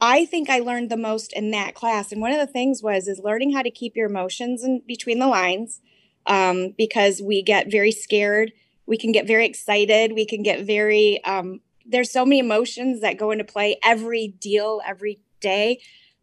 I 0.00 0.26
think 0.26 0.50
I 0.50 0.58
learned 0.58 0.90
the 0.90 0.96
most 0.96 1.32
in 1.32 1.50
that 1.52 1.74
class. 1.74 2.12
And 2.12 2.20
one 2.20 2.32
of 2.32 2.38
the 2.38 2.46
things 2.46 2.82
was 2.82 3.08
is 3.08 3.18
learning 3.18 3.52
how 3.52 3.62
to 3.62 3.70
keep 3.70 3.96
your 3.96 4.08
emotions 4.08 4.62
in 4.62 4.82
between 4.86 5.18
the 5.18 5.26
lines 5.26 5.80
um, 6.26 6.74
because 6.76 7.22
we 7.22 7.42
get 7.42 7.70
very 7.70 7.92
scared. 7.92 8.52
We 8.86 8.98
can 8.98 9.10
get 9.10 9.26
very 9.26 9.46
excited. 9.46 10.12
We 10.12 10.26
can 10.26 10.42
get 10.42 10.64
very, 10.66 11.22
um, 11.24 11.60
there's 11.86 12.10
so 12.10 12.24
many 12.24 12.40
emotions 12.40 13.00
that 13.00 13.16
go 13.16 13.30
into 13.30 13.44
play 13.44 13.78
every 13.82 14.28
deal, 14.28 14.82
every 14.86 15.20
day. 15.40 15.80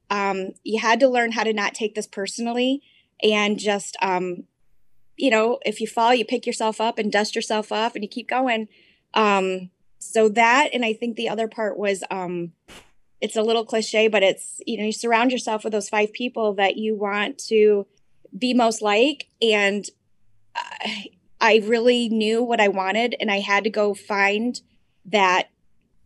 Um, 0.10 0.52
you 0.64 0.80
had 0.80 1.00
to 1.00 1.08
learn 1.08 1.32
how 1.32 1.44
to 1.44 1.54
not 1.54 1.74
take 1.74 1.96
this 1.96 2.08
personally 2.08 2.84
and 3.24 3.58
just, 3.58 3.98
um, 4.02 4.44
you 5.18 5.32
know, 5.32 5.60
if 5.66 5.82
you 5.82 5.88
fall, 5.88 6.14
you 6.14 6.26
pick 6.26 6.46
yourself 6.46 6.80
up 6.80 7.00
and 7.00 7.12
dust 7.12 7.36
yourself 7.36 7.72
off 7.72 7.96
and 7.96 8.04
you 8.04 8.10
keep 8.10 8.28
going. 8.30 8.68
Um, 9.14 9.72
so 9.98 10.30
that, 10.30 10.70
and 10.74 10.86
I 10.86 10.94
think 10.94 11.16
the 11.16 11.30
other 11.30 11.48
part 11.48 11.78
was, 11.78 12.04
um, 12.12 12.52
it's 13.24 13.38
a 13.38 13.42
little 13.42 13.64
cliche, 13.64 14.10
but 14.10 14.22
it's, 14.22 14.60
you 14.68 14.78
know, 14.78 14.84
you 14.84 14.92
surround 14.92 15.32
yourself 15.32 15.64
with 15.64 15.72
those 15.72 15.88
five 15.88 16.12
people 16.12 16.56
that 16.56 16.76
you 16.76 16.94
want 16.94 17.38
to 17.38 17.88
be 18.38 18.54
most 18.54 18.82
like. 18.82 19.30
And 19.42 19.86
I, 20.54 21.06
I 21.40 21.62
really 21.64 22.10
knew 22.10 22.44
what 22.44 22.60
I 22.60 22.68
wanted, 22.68 23.16
and 23.22 23.32
I 23.32 23.40
had 23.40 23.64
to 23.64 23.70
go 23.70 23.94
find 23.94 24.60
that. 25.06 25.48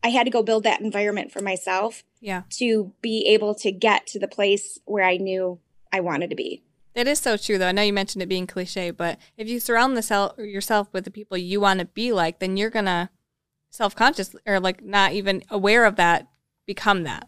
I 0.04 0.10
had 0.10 0.26
to 0.26 0.30
go 0.30 0.44
build 0.44 0.64
that 0.64 0.80
environment 0.80 1.32
for 1.32 1.42
myself. 1.42 2.04
Yeah. 2.22 2.44
To 2.52 2.94
be 3.02 3.26
able 3.30 3.56
to 3.56 3.72
get 3.72 4.06
to 4.08 4.20
the 4.20 4.28
place 4.28 4.78
where 4.86 5.04
I 5.04 5.18
knew 5.18 5.60
I 5.92 6.02
wanted 6.02 6.30
to 6.30 6.36
be. 6.36 6.62
That 6.94 7.08
is 7.08 7.20
so 7.20 7.36
true, 7.36 7.58
though. 7.58 7.68
I 7.68 7.72
know 7.72 7.82
you 7.82 7.94
mentioned 7.94 8.22
it 8.22 8.30
being 8.30 8.46
cliche, 8.46 8.92
but 8.92 9.18
if 9.38 9.48
you 9.48 9.60
surround 9.60 9.96
yourself 10.38 10.88
with 10.94 11.04
the 11.04 11.12
people 11.12 11.36
you 11.36 11.60
want 11.60 11.80
to 11.80 11.86
be 11.86 12.12
like, 12.12 12.38
then 12.38 12.58
you're 12.58 12.70
gonna 12.70 13.10
self 13.72 13.96
conscious 13.96 14.36
or 14.46 14.60
like 14.60 14.84
not 14.84 15.14
even 15.14 15.44
aware 15.50 15.84
of 15.86 15.96
that 15.96 16.28
become 16.68 17.04
that? 17.04 17.28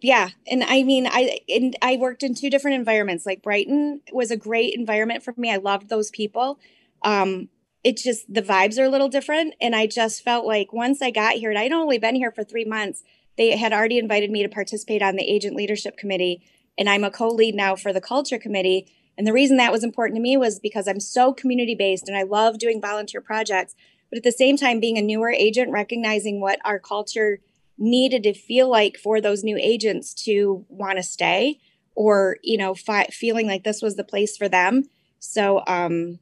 Yeah 0.00 0.30
and 0.46 0.64
i 0.64 0.82
mean 0.82 1.06
i 1.06 1.38
and 1.48 1.76
i 1.82 1.96
worked 1.96 2.22
in 2.22 2.34
two 2.34 2.50
different 2.50 2.76
environments. 2.76 3.26
Like 3.26 3.42
brighton 3.42 4.00
was 4.12 4.30
a 4.30 4.36
great 4.36 4.74
environment 4.74 5.22
for 5.22 5.34
me. 5.36 5.52
I 5.52 5.56
loved 5.56 5.88
those 5.88 6.10
people. 6.10 6.58
Um 7.02 7.48
it's 7.82 8.02
just 8.02 8.32
the 8.32 8.42
vibes 8.42 8.78
are 8.78 8.84
a 8.84 8.88
little 8.88 9.10
different 9.10 9.54
and 9.60 9.76
i 9.76 9.86
just 9.86 10.24
felt 10.24 10.46
like 10.46 10.72
once 10.72 11.02
i 11.02 11.10
got 11.10 11.34
here 11.34 11.50
and 11.50 11.58
i'd 11.58 11.70
only 11.70 11.98
been 11.98 12.14
here 12.14 12.32
for 12.32 12.42
three 12.42 12.64
months 12.64 13.02
they 13.36 13.54
had 13.58 13.74
already 13.74 13.98
invited 13.98 14.30
me 14.30 14.42
to 14.42 14.48
participate 14.48 15.02
on 15.02 15.16
the 15.16 15.30
agent 15.30 15.54
leadership 15.54 15.94
committee 15.98 16.42
and 16.78 16.88
i'm 16.88 17.04
a 17.04 17.10
co-lead 17.10 17.54
now 17.54 17.76
for 17.76 17.92
the 17.92 18.00
culture 18.00 18.38
committee. 18.38 18.86
And 19.16 19.26
the 19.26 19.32
reason 19.32 19.56
that 19.58 19.72
was 19.72 19.84
important 19.84 20.16
to 20.16 20.22
me 20.22 20.36
was 20.36 20.58
because 20.58 20.88
I'm 20.88 21.00
so 21.00 21.32
community 21.32 21.74
based 21.74 22.08
and 22.08 22.16
I 22.16 22.22
love 22.22 22.58
doing 22.58 22.80
volunteer 22.80 23.20
projects. 23.20 23.74
But 24.10 24.18
at 24.18 24.24
the 24.24 24.32
same 24.32 24.56
time, 24.56 24.80
being 24.80 24.98
a 24.98 25.02
newer 25.02 25.30
agent, 25.30 25.70
recognizing 25.70 26.40
what 26.40 26.58
our 26.64 26.78
culture 26.78 27.38
needed 27.78 28.22
to 28.22 28.34
feel 28.34 28.68
like 28.68 28.96
for 28.96 29.20
those 29.20 29.44
new 29.44 29.56
agents 29.56 30.14
to 30.14 30.64
want 30.68 30.96
to 30.96 31.02
stay 31.02 31.58
or, 31.94 32.36
you 32.42 32.56
know, 32.56 32.74
fi- 32.74 33.06
feeling 33.06 33.46
like 33.46 33.64
this 33.64 33.82
was 33.82 33.96
the 33.96 34.04
place 34.04 34.36
for 34.36 34.48
them. 34.48 34.84
So, 35.18 35.62
um, 35.66 36.18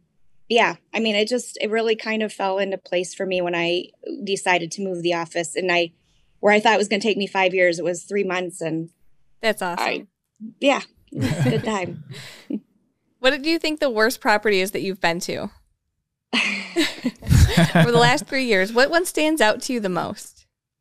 yeah, 0.48 0.76
I 0.92 1.00
mean, 1.00 1.14
it 1.14 1.28
just, 1.28 1.58
it 1.60 1.70
really 1.70 1.96
kind 1.96 2.22
of 2.22 2.32
fell 2.32 2.58
into 2.58 2.78
place 2.78 3.14
for 3.14 3.24
me 3.26 3.40
when 3.40 3.54
I 3.54 3.86
decided 4.24 4.70
to 4.72 4.82
move 4.82 5.02
the 5.02 5.14
office. 5.14 5.56
And 5.56 5.70
I, 5.72 5.92
where 6.40 6.52
I 6.52 6.60
thought 6.60 6.74
it 6.74 6.78
was 6.78 6.88
going 6.88 7.00
to 7.00 7.06
take 7.06 7.16
me 7.16 7.26
five 7.26 7.54
years, 7.54 7.78
it 7.78 7.84
was 7.84 8.04
three 8.04 8.24
months. 8.24 8.60
And 8.60 8.90
that's 9.40 9.62
awesome. 9.62 9.86
I, 9.86 10.06
yeah, 10.60 10.82
good 11.12 11.64
time. 11.64 12.04
what 13.18 13.42
do 13.42 13.50
you 13.50 13.58
think 13.58 13.80
the 13.80 13.90
worst 13.90 14.20
property 14.20 14.60
is 14.60 14.72
that 14.72 14.82
you've 14.82 15.00
been 15.00 15.20
to? 15.20 15.50
For 17.72 17.90
the 17.90 17.98
last 17.98 18.26
three 18.26 18.44
years, 18.44 18.72
what 18.72 18.90
one 18.90 19.04
stands 19.04 19.40
out 19.40 19.60
to 19.62 19.72
you 19.74 19.80
the 19.80 19.88
most? 19.88 20.31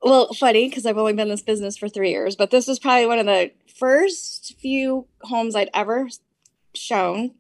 Well, 0.01 0.33
funny 0.33 0.67
because 0.67 0.85
I've 0.85 0.97
only 0.97 1.13
been 1.13 1.27
in 1.27 1.29
this 1.29 1.43
business 1.43 1.77
for 1.77 1.87
three 1.87 2.09
years, 2.09 2.35
but 2.35 2.49
this 2.49 2.67
was 2.67 2.79
probably 2.79 3.05
one 3.05 3.19
of 3.19 3.27
the 3.27 3.51
first 3.67 4.55
few 4.59 5.07
homes 5.21 5.55
I'd 5.55 5.69
ever 5.73 6.07
shown. 6.73 7.31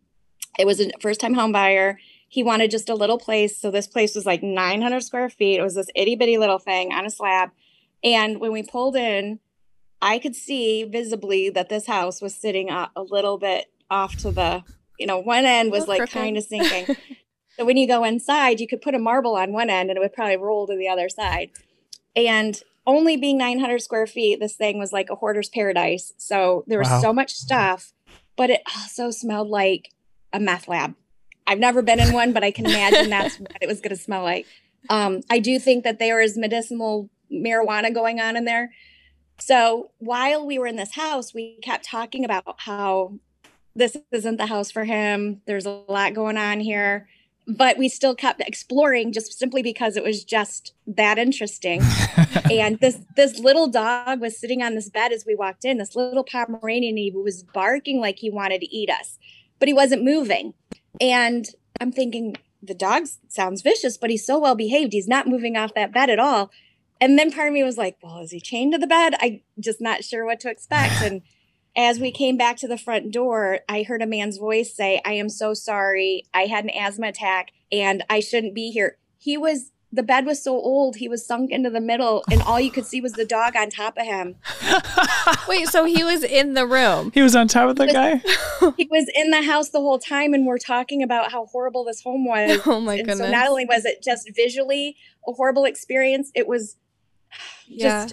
It 0.59 0.67
was 0.67 0.79
a 0.79 0.91
first 1.01 1.19
time 1.19 1.33
home 1.33 1.51
buyer. 1.51 1.99
He 2.27 2.43
wanted 2.43 2.71
just 2.71 2.89
a 2.89 2.95
little 2.95 3.17
place. 3.17 3.59
So 3.59 3.71
this 3.71 3.87
place 3.87 4.15
was 4.15 4.25
like 4.25 4.43
900 4.43 5.01
square 5.01 5.29
feet. 5.29 5.59
It 5.59 5.63
was 5.63 5.75
this 5.75 5.87
itty 5.95 6.15
bitty 6.15 6.37
little 6.37 6.59
thing 6.59 6.93
on 6.93 7.05
a 7.05 7.09
slab. 7.09 7.49
And 8.03 8.39
when 8.39 8.51
we 8.51 8.63
pulled 8.63 8.95
in, 8.95 9.39
I 10.01 10.19
could 10.19 10.35
see 10.35 10.83
visibly 10.83 11.49
that 11.49 11.69
this 11.69 11.87
house 11.87 12.21
was 12.21 12.35
sitting 12.35 12.69
a, 12.69 12.91
a 12.95 13.01
little 13.01 13.37
bit 13.37 13.71
off 13.89 14.15
to 14.17 14.31
the, 14.31 14.63
you 14.97 15.05
know, 15.05 15.19
one 15.19 15.45
end 15.45 15.71
was 15.71 15.87
like 15.87 16.09
kind 16.09 16.37
of 16.37 16.43
sinking. 16.43 16.95
so 17.57 17.65
when 17.65 17.77
you 17.77 17.87
go 17.87 18.03
inside, 18.03 18.59
you 18.59 18.67
could 18.67 18.81
put 18.81 18.95
a 18.95 18.99
marble 18.99 19.35
on 19.35 19.51
one 19.51 19.69
end 19.69 19.89
and 19.89 19.97
it 19.97 19.99
would 19.99 20.13
probably 20.13 20.37
roll 20.37 20.67
to 20.67 20.75
the 20.75 20.87
other 20.87 21.09
side. 21.09 21.51
And 22.15 22.61
only 22.85 23.17
being 23.17 23.37
900 23.37 23.79
square 23.79 24.07
feet, 24.07 24.39
this 24.39 24.55
thing 24.55 24.79
was 24.79 24.91
like 24.91 25.09
a 25.09 25.15
hoarder's 25.15 25.49
paradise. 25.49 26.13
So 26.17 26.63
there 26.67 26.79
was 26.79 26.89
wow. 26.89 27.01
so 27.01 27.13
much 27.13 27.33
stuff, 27.33 27.93
but 28.35 28.49
it 28.49 28.61
also 28.75 29.11
smelled 29.11 29.49
like 29.49 29.89
a 30.33 30.39
meth 30.39 30.67
lab. 30.67 30.95
I've 31.47 31.59
never 31.59 31.81
been 31.81 31.99
in 31.99 32.13
one, 32.13 32.33
but 32.33 32.43
I 32.43 32.51
can 32.51 32.65
imagine 32.65 33.09
that's 33.09 33.39
what 33.39 33.57
it 33.61 33.67
was 33.67 33.81
going 33.81 33.95
to 33.95 34.01
smell 34.01 34.23
like. 34.23 34.45
Um, 34.89 35.21
I 35.29 35.39
do 35.39 35.59
think 35.59 35.83
that 35.83 35.99
there 35.99 36.21
is 36.21 36.37
medicinal 36.37 37.09
marijuana 37.31 37.93
going 37.93 38.19
on 38.19 38.35
in 38.35 38.45
there. 38.45 38.71
So 39.39 39.91
while 39.97 40.45
we 40.45 40.59
were 40.59 40.67
in 40.67 40.75
this 40.75 40.95
house, 40.95 41.33
we 41.33 41.57
kept 41.61 41.85
talking 41.85 42.25
about 42.25 42.43
how 42.57 43.13
this 43.75 43.97
isn't 44.11 44.37
the 44.37 44.45
house 44.47 44.71
for 44.71 44.83
him. 44.83 45.41
There's 45.45 45.65
a 45.65 45.81
lot 45.87 46.13
going 46.13 46.37
on 46.37 46.59
here. 46.59 47.07
But 47.47 47.77
we 47.77 47.89
still 47.89 48.15
kept 48.15 48.41
exploring 48.41 49.11
just 49.11 49.37
simply 49.37 49.63
because 49.63 49.97
it 49.97 50.03
was 50.03 50.23
just 50.23 50.73
that 50.87 51.17
interesting. 51.17 51.81
and 52.51 52.79
this 52.79 52.99
this 53.15 53.39
little 53.39 53.67
dog 53.67 54.21
was 54.21 54.39
sitting 54.39 54.61
on 54.61 54.75
this 54.75 54.89
bed 54.89 55.11
as 55.11 55.25
we 55.25 55.35
walked 55.35 55.65
in. 55.65 55.77
This 55.77 55.95
little 55.95 56.23
Pomeranian 56.23 56.97
he 56.97 57.11
was 57.11 57.43
barking 57.43 57.99
like 57.99 58.19
he 58.19 58.29
wanted 58.29 58.61
to 58.61 58.75
eat 58.75 58.89
us, 58.89 59.17
but 59.59 59.67
he 59.67 59.73
wasn't 59.73 60.03
moving. 60.03 60.53
And 60.99 61.47
I'm 61.79 61.91
thinking, 61.91 62.35
the 62.61 62.75
dog 62.75 63.07
sounds 63.27 63.61
vicious, 63.61 63.97
but 63.97 64.09
he's 64.09 64.25
so 64.25 64.39
well 64.39 64.55
behaved. 64.55 64.93
He's 64.93 65.07
not 65.07 65.27
moving 65.27 65.57
off 65.57 65.73
that 65.73 65.93
bed 65.93 66.09
at 66.09 66.19
all. 66.19 66.51
And 66.99 67.17
then 67.17 67.31
part 67.31 67.47
of 67.47 67.53
me 67.53 67.63
was 67.63 67.77
like, 67.77 67.97
well, 68.03 68.19
is 68.19 68.31
he 68.31 68.39
chained 68.39 68.73
to 68.73 68.77
the 68.77 68.85
bed? 68.85 69.15
I 69.19 69.41
just 69.59 69.81
not 69.81 70.03
sure 70.03 70.23
what 70.23 70.39
to 70.41 70.51
expect. 70.51 71.01
And 71.01 71.23
as 71.75 71.99
we 71.99 72.11
came 72.11 72.37
back 72.37 72.57
to 72.57 72.67
the 72.67 72.77
front 72.77 73.11
door, 73.11 73.59
I 73.69 73.83
heard 73.83 74.01
a 74.01 74.07
man's 74.07 74.37
voice 74.37 74.73
say, 74.75 75.01
I 75.05 75.13
am 75.13 75.29
so 75.29 75.53
sorry. 75.53 76.25
I 76.33 76.43
had 76.43 76.65
an 76.65 76.71
asthma 76.71 77.07
attack 77.07 77.51
and 77.71 78.03
I 78.09 78.19
shouldn't 78.19 78.55
be 78.55 78.71
here. 78.71 78.97
He 79.17 79.37
was 79.37 79.71
the 79.93 80.03
bed 80.03 80.25
was 80.25 80.41
so 80.41 80.53
old, 80.53 80.95
he 80.95 81.09
was 81.09 81.25
sunk 81.25 81.51
into 81.51 81.69
the 81.69 81.81
middle, 81.81 82.23
and 82.31 82.41
all 82.43 82.59
you 82.59 82.71
could 82.71 82.85
see 82.85 83.01
was 83.01 83.13
the 83.13 83.25
dog 83.25 83.55
on 83.57 83.69
top 83.69 83.97
of 83.97 84.05
him. 84.05 84.35
Wait, 85.49 85.67
so 85.67 85.83
he 85.83 86.03
was 86.03 86.23
in 86.23 86.53
the 86.53 86.65
room? 86.65 87.11
He 87.13 87.21
was 87.21 87.35
on 87.35 87.47
top 87.49 87.69
of 87.69 87.75
the 87.75 87.87
guy? 87.87 88.15
he 88.77 88.87
was 88.89 89.11
in 89.13 89.31
the 89.31 89.41
house 89.41 89.69
the 89.69 89.79
whole 89.79 89.99
time, 89.99 90.33
and 90.33 90.45
we're 90.45 90.57
talking 90.57 91.03
about 91.03 91.31
how 91.31 91.45
horrible 91.47 91.83
this 91.83 92.01
home 92.01 92.25
was. 92.25 92.61
Oh 92.71 92.79
my 92.79 92.95
and 92.95 93.05
goodness. 93.05 93.27
So 93.27 93.31
not 93.31 93.47
only 93.49 93.65
was 93.65 93.83
it 93.85 94.01
just 94.01 94.29
visually 94.33 94.95
a 95.27 95.33
horrible 95.33 95.65
experience, 95.65 96.31
it 96.35 96.47
was 96.47 96.77
yeah. 97.67 98.07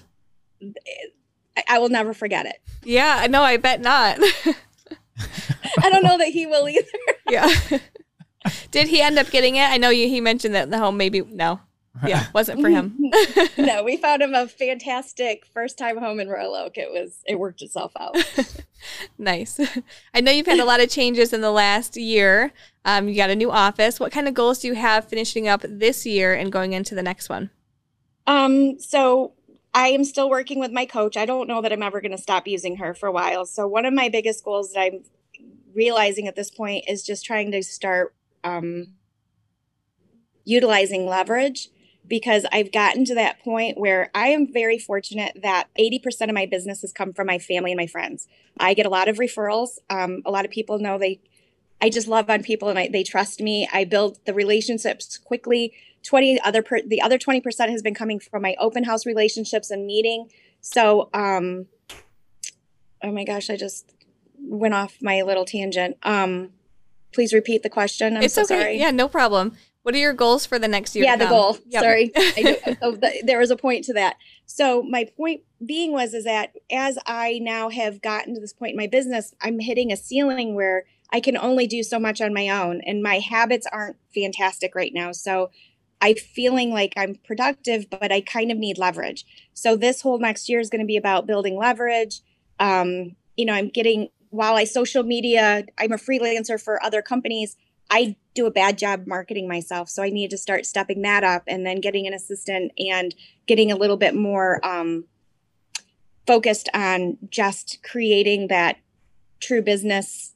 I, 1.58 1.76
I 1.76 1.78
will 1.78 1.88
never 1.88 2.14
forget 2.14 2.46
it. 2.46 2.60
Yeah, 2.84 3.26
no, 3.28 3.42
I 3.42 3.56
bet 3.56 3.80
not. 3.80 4.18
I 5.82 5.90
don't 5.90 6.04
know 6.04 6.18
that 6.18 6.28
he 6.28 6.46
will 6.46 6.68
either. 6.68 6.86
yeah. 7.28 7.48
Did 8.70 8.88
he 8.88 9.00
end 9.00 9.18
up 9.18 9.30
getting 9.30 9.56
it? 9.56 9.68
I 9.68 9.76
know 9.76 9.90
you, 9.90 10.08
he 10.08 10.20
mentioned 10.20 10.54
that 10.54 10.70
the 10.70 10.78
home 10.78 10.96
maybe 10.96 11.22
no. 11.22 11.60
Yeah, 12.06 12.26
wasn't 12.32 12.60
for 12.60 12.68
him. 12.68 12.96
no, 13.58 13.82
we 13.82 13.96
found 13.96 14.22
him 14.22 14.32
a 14.32 14.46
fantastic 14.46 15.44
first 15.52 15.76
time 15.76 15.98
home 15.98 16.20
in 16.20 16.28
Royal 16.28 16.54
Oak. 16.54 16.78
It 16.78 16.92
was 16.92 17.18
it 17.26 17.40
worked 17.40 17.60
itself 17.60 17.90
out. 17.98 18.16
nice. 19.18 19.58
I 20.14 20.20
know 20.20 20.30
you've 20.30 20.46
had 20.46 20.60
a 20.60 20.64
lot 20.64 20.80
of 20.80 20.90
changes 20.90 21.32
in 21.32 21.40
the 21.40 21.50
last 21.50 21.96
year. 21.96 22.52
Um, 22.84 23.08
you 23.08 23.16
got 23.16 23.30
a 23.30 23.34
new 23.34 23.50
office. 23.50 23.98
What 23.98 24.12
kind 24.12 24.28
of 24.28 24.34
goals 24.34 24.60
do 24.60 24.68
you 24.68 24.74
have 24.76 25.08
finishing 25.08 25.48
up 25.48 25.64
this 25.64 26.06
year 26.06 26.34
and 26.34 26.52
going 26.52 26.72
into 26.72 26.94
the 26.94 27.02
next 27.02 27.28
one? 27.28 27.50
Um, 28.28 28.78
so 28.78 29.32
I 29.78 29.90
am 29.90 30.02
still 30.02 30.28
working 30.28 30.58
with 30.58 30.72
my 30.72 30.86
coach. 30.86 31.16
I 31.16 31.24
don't 31.24 31.46
know 31.46 31.62
that 31.62 31.72
I'm 31.72 31.84
ever 31.84 32.00
going 32.00 32.10
to 32.10 32.18
stop 32.18 32.48
using 32.48 32.78
her 32.78 32.94
for 32.94 33.06
a 33.06 33.12
while. 33.12 33.46
So 33.46 33.68
one 33.68 33.86
of 33.86 33.94
my 33.94 34.08
biggest 34.08 34.44
goals 34.44 34.72
that 34.72 34.80
I'm 34.80 35.04
realizing 35.72 36.26
at 36.26 36.34
this 36.34 36.50
point 36.50 36.86
is 36.88 37.04
just 37.04 37.24
trying 37.24 37.52
to 37.52 37.62
start 37.62 38.12
um, 38.42 38.94
utilizing 40.44 41.06
leverage 41.06 41.68
because 42.08 42.44
I've 42.50 42.72
gotten 42.72 43.04
to 43.04 43.14
that 43.14 43.38
point 43.38 43.78
where 43.78 44.10
I 44.16 44.30
am 44.30 44.52
very 44.52 44.80
fortunate 44.80 45.38
that 45.44 45.68
80% 45.78 46.22
of 46.22 46.34
my 46.34 46.46
business 46.46 46.80
has 46.80 46.92
come 46.92 47.12
from 47.12 47.28
my 47.28 47.38
family 47.38 47.70
and 47.70 47.78
my 47.78 47.86
friends. 47.86 48.26
I 48.58 48.74
get 48.74 48.84
a 48.84 48.90
lot 48.90 49.06
of 49.06 49.18
referrals. 49.18 49.78
Um, 49.88 50.22
a 50.26 50.32
lot 50.32 50.44
of 50.44 50.50
people 50.50 50.80
know 50.80 50.98
they, 50.98 51.20
I 51.80 51.90
just 51.90 52.08
love 52.08 52.28
on 52.28 52.42
people 52.42 52.68
and 52.68 52.78
I, 52.78 52.88
they 52.88 53.04
trust 53.04 53.40
me. 53.40 53.68
I 53.72 53.84
build 53.84 54.18
the 54.26 54.34
relationships 54.34 55.16
quickly. 55.18 55.72
20 56.04 56.40
other 56.40 56.62
per, 56.62 56.80
the 56.82 57.00
other 57.00 57.18
20% 57.18 57.42
has 57.68 57.82
been 57.82 57.94
coming 57.94 58.18
from 58.18 58.42
my 58.42 58.56
open 58.58 58.84
house 58.84 59.06
relationships 59.06 59.70
and 59.70 59.86
meeting. 59.86 60.30
So, 60.60 61.08
um, 61.14 61.66
oh 63.02 63.12
my 63.12 63.24
gosh, 63.24 63.50
I 63.50 63.56
just 63.56 63.92
went 64.40 64.74
off 64.74 64.98
my 65.00 65.22
little 65.22 65.44
tangent. 65.44 65.96
Um, 66.02 66.50
please 67.12 67.32
repeat 67.32 67.62
the 67.62 67.70
question. 67.70 68.16
I'm 68.16 68.22
it's 68.22 68.34
so 68.34 68.42
okay. 68.42 68.60
Sorry. 68.60 68.78
Yeah, 68.78 68.90
no 68.90 69.08
problem. 69.08 69.56
What 69.82 69.94
are 69.94 69.98
your 69.98 70.12
goals 70.12 70.44
for 70.44 70.58
the 70.58 70.68
next 70.68 70.94
year? 70.94 71.04
Yeah, 71.04 71.16
the 71.16 71.26
goal. 71.26 71.56
Yep. 71.66 71.82
Sorry, 71.82 72.12
oh, 72.82 72.96
the, 72.96 73.22
there 73.24 73.38
was 73.38 73.50
a 73.50 73.56
point 73.56 73.84
to 73.84 73.94
that. 73.94 74.16
So 74.44 74.82
my 74.82 75.06
point 75.16 75.42
being 75.64 75.92
was 75.92 76.12
is 76.12 76.24
that 76.24 76.52
as 76.70 76.98
I 77.06 77.38
now 77.40 77.70
have 77.70 78.02
gotten 78.02 78.34
to 78.34 78.40
this 78.40 78.52
point 78.52 78.72
in 78.72 78.76
my 78.76 78.86
business, 78.86 79.34
I'm 79.40 79.60
hitting 79.60 79.90
a 79.90 79.96
ceiling 79.96 80.54
where 80.54 80.84
I 81.12 81.20
can 81.20 81.36
only 81.36 81.66
do 81.66 81.82
so 81.82 81.98
much 81.98 82.20
on 82.20 82.34
my 82.34 82.48
own, 82.48 82.80
and 82.86 83.02
my 83.02 83.18
habits 83.18 83.66
aren't 83.72 83.96
fantastic 84.14 84.74
right 84.74 84.92
now. 84.92 85.12
So 85.12 85.50
I'm 86.00 86.16
feeling 86.16 86.70
like 86.70 86.92
I'm 86.96 87.16
productive, 87.26 87.88
but 87.90 88.12
I 88.12 88.20
kind 88.20 88.52
of 88.52 88.58
need 88.58 88.78
leverage. 88.78 89.24
So 89.54 89.76
this 89.76 90.02
whole 90.02 90.18
next 90.18 90.48
year 90.48 90.60
is 90.60 90.70
going 90.70 90.80
to 90.80 90.86
be 90.86 90.96
about 90.96 91.26
building 91.26 91.56
leverage. 91.56 92.20
Um, 92.60 93.16
you 93.36 93.44
know, 93.44 93.54
I'm 93.54 93.68
getting 93.68 94.08
while 94.30 94.56
I 94.56 94.64
social 94.64 95.02
media, 95.02 95.64
I'm 95.78 95.92
a 95.92 95.96
freelancer 95.96 96.62
for 96.62 96.82
other 96.84 97.00
companies. 97.00 97.56
I 97.90 98.16
do 98.34 98.44
a 98.44 98.50
bad 98.50 98.76
job 98.76 99.06
marketing 99.06 99.48
myself, 99.48 99.88
so 99.88 100.02
I 100.02 100.10
need 100.10 100.30
to 100.30 100.38
start 100.38 100.66
stepping 100.66 101.00
that 101.02 101.24
up, 101.24 101.44
and 101.48 101.64
then 101.64 101.80
getting 101.80 102.06
an 102.06 102.12
assistant 102.12 102.72
and 102.78 103.14
getting 103.46 103.72
a 103.72 103.76
little 103.76 103.96
bit 103.96 104.14
more 104.14 104.64
um, 104.64 105.06
focused 106.26 106.68
on 106.74 107.16
just 107.30 107.78
creating 107.82 108.48
that 108.48 108.76
true 109.40 109.62
business 109.62 110.34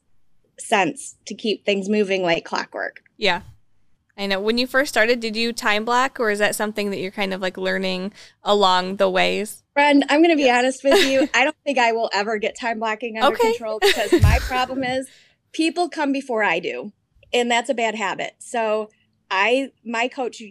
sense 0.59 1.15
to 1.25 1.35
keep 1.35 1.65
things 1.65 1.89
moving 1.89 2.23
like 2.23 2.45
clockwork. 2.45 3.01
Yeah. 3.17 3.41
I 4.17 4.27
know. 4.27 4.39
When 4.39 4.57
you 4.57 4.67
first 4.67 4.89
started, 4.89 5.19
did 5.19 5.35
you 5.35 5.53
time 5.53 5.85
block 5.85 6.19
or 6.19 6.29
is 6.29 6.39
that 6.39 6.55
something 6.55 6.91
that 6.91 6.99
you're 6.99 7.11
kind 7.11 7.33
of 7.33 7.41
like 7.41 7.57
learning 7.57 8.13
along 8.43 8.97
the 8.97 9.09
ways? 9.09 9.63
Friend, 9.73 10.05
I'm 10.07 10.19
going 10.21 10.35
to 10.35 10.41
be 10.41 10.51
honest 10.51 10.83
with 10.83 11.03
you. 11.07 11.27
I 11.33 11.43
don't 11.43 11.55
think 11.63 11.79
I 11.79 11.93
will 11.93 12.11
ever 12.13 12.37
get 12.37 12.57
time 12.59 12.79
blocking 12.79 13.17
under 13.17 13.35
okay. 13.35 13.51
control 13.51 13.79
because 13.79 14.21
my 14.21 14.37
problem 14.41 14.83
is 14.83 15.09
people 15.51 15.89
come 15.89 16.11
before 16.11 16.43
I 16.43 16.59
do. 16.59 16.91
And 17.33 17.49
that's 17.49 17.71
a 17.71 17.73
bad 17.73 17.95
habit. 17.95 18.35
So 18.37 18.91
I, 19.31 19.71
my 19.83 20.07
coach 20.07 20.43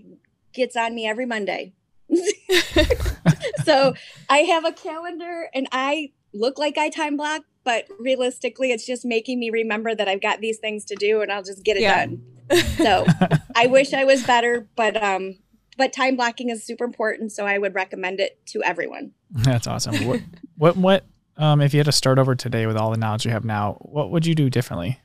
gets 0.52 0.76
on 0.76 0.94
me 0.96 1.06
every 1.06 1.26
Monday. 1.26 1.74
so 3.64 3.94
I 4.28 4.38
have 4.38 4.64
a 4.64 4.72
calendar 4.72 5.48
and 5.54 5.68
I 5.70 6.10
look 6.34 6.58
like 6.58 6.78
I 6.78 6.88
time 6.88 7.16
block, 7.16 7.42
but 7.64 7.86
realistically, 7.98 8.72
it's 8.72 8.86
just 8.86 9.04
making 9.04 9.38
me 9.38 9.50
remember 9.50 9.94
that 9.94 10.08
I've 10.08 10.22
got 10.22 10.40
these 10.40 10.58
things 10.58 10.84
to 10.86 10.94
do 10.94 11.20
and 11.20 11.30
I'll 11.32 11.42
just 11.42 11.62
get 11.64 11.76
it 11.76 11.82
yeah. 11.82 12.06
done 12.06 12.22
so 12.76 13.06
I 13.54 13.66
wish 13.66 13.92
I 13.92 14.04
was 14.04 14.24
better, 14.24 14.68
but 14.76 15.00
um, 15.02 15.38
but 15.76 15.92
time 15.92 16.16
blocking 16.16 16.50
is 16.50 16.64
super 16.64 16.84
important. 16.84 17.32
So 17.32 17.46
I 17.46 17.58
would 17.58 17.74
recommend 17.74 18.20
it 18.20 18.44
to 18.46 18.62
everyone. 18.62 19.12
That's 19.30 19.66
awesome. 19.66 20.06
what 20.06 20.20
what 20.56 20.76
what 20.76 21.04
um, 21.36 21.60
if 21.60 21.72
you 21.72 21.78
had 21.78 21.86
to 21.86 21.92
start 21.92 22.18
over 22.18 22.34
today 22.34 22.66
with 22.66 22.76
all 22.76 22.90
the 22.90 22.96
knowledge 22.96 23.24
you 23.24 23.30
have 23.30 23.44
now, 23.44 23.78
what 23.80 24.10
would 24.10 24.26
you 24.26 24.34
do 24.34 24.50
differently? 24.50 25.00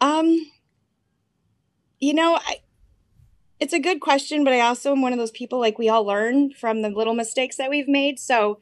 Um, 0.00 0.50
you 1.98 2.14
know, 2.14 2.36
I, 2.36 2.56
it's 3.58 3.74
a 3.74 3.80
good 3.80 4.00
question, 4.00 4.44
but 4.44 4.52
I 4.52 4.60
also 4.60 4.92
am 4.92 5.02
one 5.02 5.12
of 5.12 5.18
those 5.18 5.30
people 5.30 5.58
like 5.58 5.78
we 5.78 5.88
all 5.88 6.04
learn 6.04 6.52
from 6.52 6.82
the 6.82 6.88
little 6.88 7.14
mistakes 7.14 7.56
that 7.56 7.70
we've 7.70 7.88
made. 7.88 8.18
So 8.18 8.60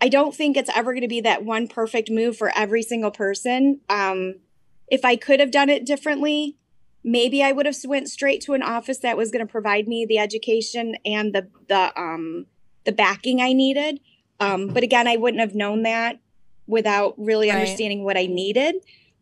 I 0.00 0.08
don't 0.08 0.34
think 0.34 0.56
it's 0.56 0.70
ever 0.74 0.92
going 0.92 1.02
to 1.02 1.08
be 1.08 1.20
that 1.22 1.44
one 1.44 1.66
perfect 1.68 2.10
move 2.10 2.36
for 2.36 2.52
every 2.54 2.82
single 2.82 3.10
person. 3.10 3.80
Um, 3.88 4.36
if 4.86 5.04
I 5.04 5.16
could 5.16 5.40
have 5.40 5.50
done 5.50 5.68
it 5.68 5.84
differently, 5.84 6.56
maybe 7.04 7.42
I 7.42 7.52
would 7.52 7.66
have 7.66 7.76
went 7.84 8.08
straight 8.08 8.40
to 8.42 8.54
an 8.54 8.62
office 8.62 8.98
that 8.98 9.16
was 9.16 9.30
going 9.30 9.44
to 9.46 9.50
provide 9.50 9.88
me 9.88 10.06
the 10.06 10.18
education 10.18 10.96
and 11.04 11.34
the 11.34 11.48
the 11.68 11.92
um, 12.00 12.46
the 12.84 12.92
backing 12.92 13.40
I 13.40 13.52
needed. 13.52 14.00
Um, 14.40 14.68
but 14.68 14.82
again, 14.82 15.08
I 15.08 15.16
wouldn't 15.16 15.40
have 15.40 15.54
known 15.54 15.82
that 15.82 16.20
without 16.66 17.14
really 17.18 17.48
Right. 17.48 17.54
understanding 17.56 18.04
what 18.04 18.16
I 18.16 18.26
needed. 18.26 18.76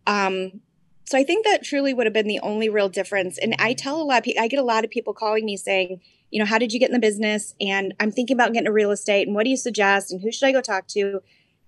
Um, 0.06 0.60
so 1.06 1.16
I 1.16 1.22
think 1.22 1.46
that 1.46 1.62
truly 1.64 1.94
would 1.94 2.06
have 2.06 2.12
been 2.12 2.26
the 2.26 2.40
only 2.40 2.68
real 2.68 2.88
difference. 2.88 3.38
And 3.38 3.54
I 3.58 3.72
tell 3.72 4.00
a 4.00 4.04
lot 4.04 4.18
of 4.18 4.24
people, 4.24 4.42
I 4.42 4.48
get 4.48 4.58
a 4.58 4.64
lot 4.64 4.84
of 4.84 4.90
people 4.90 5.14
calling 5.14 5.44
me 5.44 5.56
saying, 5.56 6.00
you 6.30 6.38
know, 6.38 6.44
how 6.46 6.58
did 6.58 6.72
you 6.72 6.80
get 6.80 6.88
in 6.90 6.94
the 6.94 6.98
business? 6.98 7.54
And 7.60 7.94
I'm 8.00 8.10
thinking 8.10 8.36
about 8.36 8.48
getting 8.48 8.58
into 8.66 8.72
real 8.72 8.90
estate. 8.90 9.26
And 9.26 9.34
what 9.34 9.44
do 9.44 9.50
you 9.50 9.56
suggest? 9.56 10.10
And 10.12 10.20
who 10.20 10.32
should 10.32 10.46
I 10.46 10.52
go 10.52 10.60
talk 10.60 10.86
to? 10.88 11.20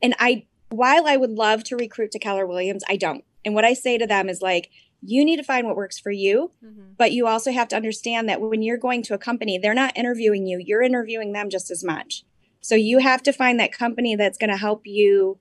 And 0.02 0.14
I, 0.18 0.46
while 0.70 1.06
I 1.06 1.16
would 1.16 1.30
love 1.30 1.64
to 1.64 1.76
recruit 1.76 2.10
to 2.12 2.18
Keller 2.18 2.46
Williams, 2.46 2.82
I 2.88 2.96
don't. 2.96 3.24
And 3.44 3.54
what 3.54 3.64
I 3.64 3.72
say 3.74 3.98
to 3.98 4.06
them 4.06 4.28
is 4.28 4.42
like, 4.42 4.70
you 5.00 5.24
need 5.24 5.36
to 5.36 5.44
find 5.44 5.66
what 5.66 5.76
works 5.76 5.98
for 5.98 6.10
you, 6.10 6.50
Mhm. 6.64 6.96
but 6.96 7.12
you 7.12 7.28
also 7.28 7.52
have 7.52 7.68
to 7.68 7.76
understand 7.76 8.28
that 8.28 8.40
when 8.40 8.62
you're 8.62 8.76
going 8.76 9.00
to 9.04 9.14
a 9.14 9.18
company, 9.18 9.56
they're 9.56 9.72
not 9.72 9.96
interviewing 9.96 10.44
you, 10.46 10.58
you're 10.58 10.82
interviewing 10.82 11.32
them 11.32 11.48
just 11.50 11.70
as 11.70 11.84
much. 11.84 12.24
So 12.60 12.74
you 12.74 12.98
have 12.98 13.22
to 13.22 13.32
find 13.32 13.60
that 13.60 13.70
company 13.70 14.16
that's 14.16 14.36
going 14.38 14.50
to 14.50 14.56
help 14.56 14.86
you 14.88 15.38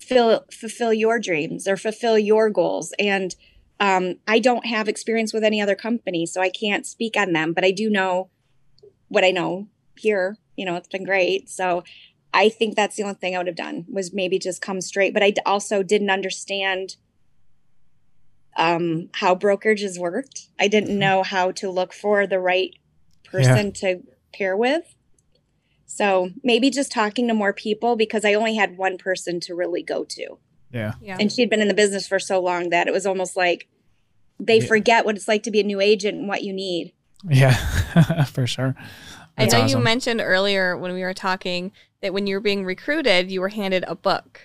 fill, 0.00 0.44
fulfill 0.50 0.92
your 0.92 1.18
dreams 1.18 1.68
or 1.68 1.76
fulfill 1.76 2.18
your 2.18 2.50
goals. 2.50 2.92
And 2.98 3.34
um, 3.80 4.16
I 4.26 4.38
don't 4.38 4.66
have 4.66 4.88
experience 4.88 5.32
with 5.32 5.44
any 5.44 5.60
other 5.60 5.74
company, 5.74 6.26
so 6.26 6.40
I 6.40 6.50
can't 6.50 6.86
speak 6.86 7.16
on 7.16 7.32
them, 7.32 7.52
but 7.52 7.64
I 7.64 7.70
do 7.70 7.88
know 7.88 8.30
what 9.08 9.24
I 9.24 9.30
know 9.30 9.68
here. 9.96 10.36
You 10.56 10.64
know, 10.64 10.76
it's 10.76 10.88
been 10.88 11.04
great. 11.04 11.48
So 11.48 11.84
I 12.34 12.48
think 12.48 12.74
that's 12.74 12.96
the 12.96 13.04
only 13.04 13.14
thing 13.14 13.34
I 13.34 13.38
would 13.38 13.46
have 13.46 13.56
done 13.56 13.86
was 13.88 14.12
maybe 14.12 14.38
just 14.38 14.60
come 14.60 14.80
straight. 14.80 15.14
But 15.14 15.22
I 15.22 15.32
also 15.46 15.82
didn't 15.82 16.10
understand 16.10 16.96
um, 18.56 19.08
how 19.14 19.34
brokerages 19.34 19.98
worked. 19.98 20.48
I 20.58 20.68
didn't 20.68 20.98
know 20.98 21.22
how 21.22 21.52
to 21.52 21.70
look 21.70 21.92
for 21.92 22.26
the 22.26 22.40
right 22.40 22.74
person 23.24 23.72
to 23.72 24.02
pair 24.34 24.56
with. 24.56 24.94
So 25.86 26.30
maybe 26.42 26.68
just 26.68 26.92
talking 26.92 27.28
to 27.28 27.34
more 27.34 27.52
people 27.52 27.96
because 27.96 28.24
I 28.24 28.34
only 28.34 28.56
had 28.56 28.76
one 28.76 28.98
person 28.98 29.40
to 29.40 29.54
really 29.54 29.82
go 29.82 30.04
to. 30.04 30.38
Yeah. 30.72 30.92
Yeah. 31.00 31.16
And 31.18 31.30
she'd 31.32 31.48
been 31.50 31.60
in 31.60 31.68
the 31.68 31.74
business 31.74 32.06
for 32.06 32.18
so 32.18 32.40
long 32.40 32.70
that 32.70 32.86
it 32.88 32.92
was 32.92 33.06
almost 33.06 33.36
like 33.36 33.68
they 34.38 34.58
Yeah. 34.60 34.66
forget 34.66 35.04
what 35.04 35.16
it's 35.16 35.28
like 35.28 35.42
to 35.44 35.50
be 35.50 35.60
a 35.60 35.64
new 35.64 35.80
agent 35.80 36.18
and 36.18 36.28
what 36.28 36.42
you 36.42 36.52
need. 36.52 36.92
Yeah. 37.28 37.54
For 38.26 38.46
sure. 38.46 38.76
I 39.36 39.44
That's 39.46 39.52
know 39.54 39.66
you 39.66 39.78
mentioned 39.82 40.20
earlier 40.20 40.76
when 40.76 40.92
we 40.94 41.02
were 41.02 41.14
talking 41.14 41.72
that 42.02 42.12
when 42.12 42.26
you 42.26 42.36
were 42.36 42.40
being 42.40 42.64
recruited, 42.64 43.30
you 43.30 43.40
were 43.40 43.48
handed 43.48 43.84
a 43.88 43.94
book. 43.96 44.40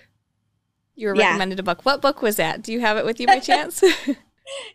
You 0.96 1.08
were 1.08 1.14
Yeah. 1.16 1.26
recommended 1.28 1.60
a 1.60 1.62
book. 1.62 1.84
What 1.84 2.00
book 2.02 2.22
was 2.22 2.36
that? 2.36 2.62
Do 2.62 2.72
you 2.72 2.80
have 2.80 2.96
it 2.96 3.04
with 3.04 3.20
you 3.20 3.26
by 3.26 3.38
chance? 3.50 3.82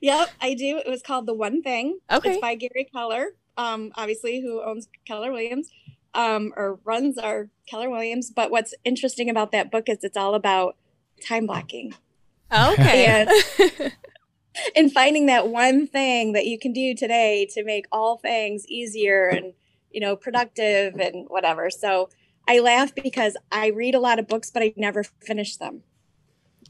Yep, 0.01 0.29
I 0.41 0.55
do. 0.55 0.77
It 0.83 0.89
was 0.89 1.03
called 1.03 1.27
The 1.27 1.33
One 1.33 1.61
Thing. 1.61 1.99
Okay. 2.11 2.31
It's 2.31 2.41
by 2.41 2.55
Gary 2.55 2.89
Keller, 2.91 3.35
um, 3.55 3.91
obviously, 3.95 4.41
who 4.41 4.63
owns 4.63 4.87
Keller 5.05 5.31
Williams, 5.31 5.69
um, 6.15 6.51
or 6.57 6.79
runs 6.83 7.19
our 7.19 7.49
Keller 7.69 7.87
Williams. 7.87 8.31
But 8.35 8.49
what's 8.49 8.73
interesting 8.83 9.29
about 9.29 9.51
that 9.51 9.69
book 9.71 9.87
is 9.87 9.99
it's 10.03 10.17
all 10.17 10.33
about 10.33 10.75
time 11.19 11.45
blocking 11.45 11.93
okay. 12.51 13.27
and 14.75 14.91
finding 14.91 15.27
that 15.27 15.47
one 15.47 15.87
thing 15.87 16.33
that 16.33 16.45
you 16.45 16.57
can 16.59 16.73
do 16.73 16.95
today 16.95 17.47
to 17.53 17.63
make 17.63 17.85
all 17.91 18.17
things 18.17 18.65
easier 18.67 19.27
and, 19.27 19.53
you 19.91 19.99
know, 20.01 20.15
productive 20.15 20.95
and 20.99 21.27
whatever. 21.29 21.69
So 21.69 22.09
I 22.47 22.59
laugh 22.59 22.93
because 22.95 23.37
I 23.51 23.67
read 23.67 23.95
a 23.95 23.99
lot 23.99 24.19
of 24.19 24.27
books, 24.27 24.49
but 24.49 24.63
I 24.63 24.73
never 24.75 25.03
finish 25.03 25.57
them. 25.57 25.83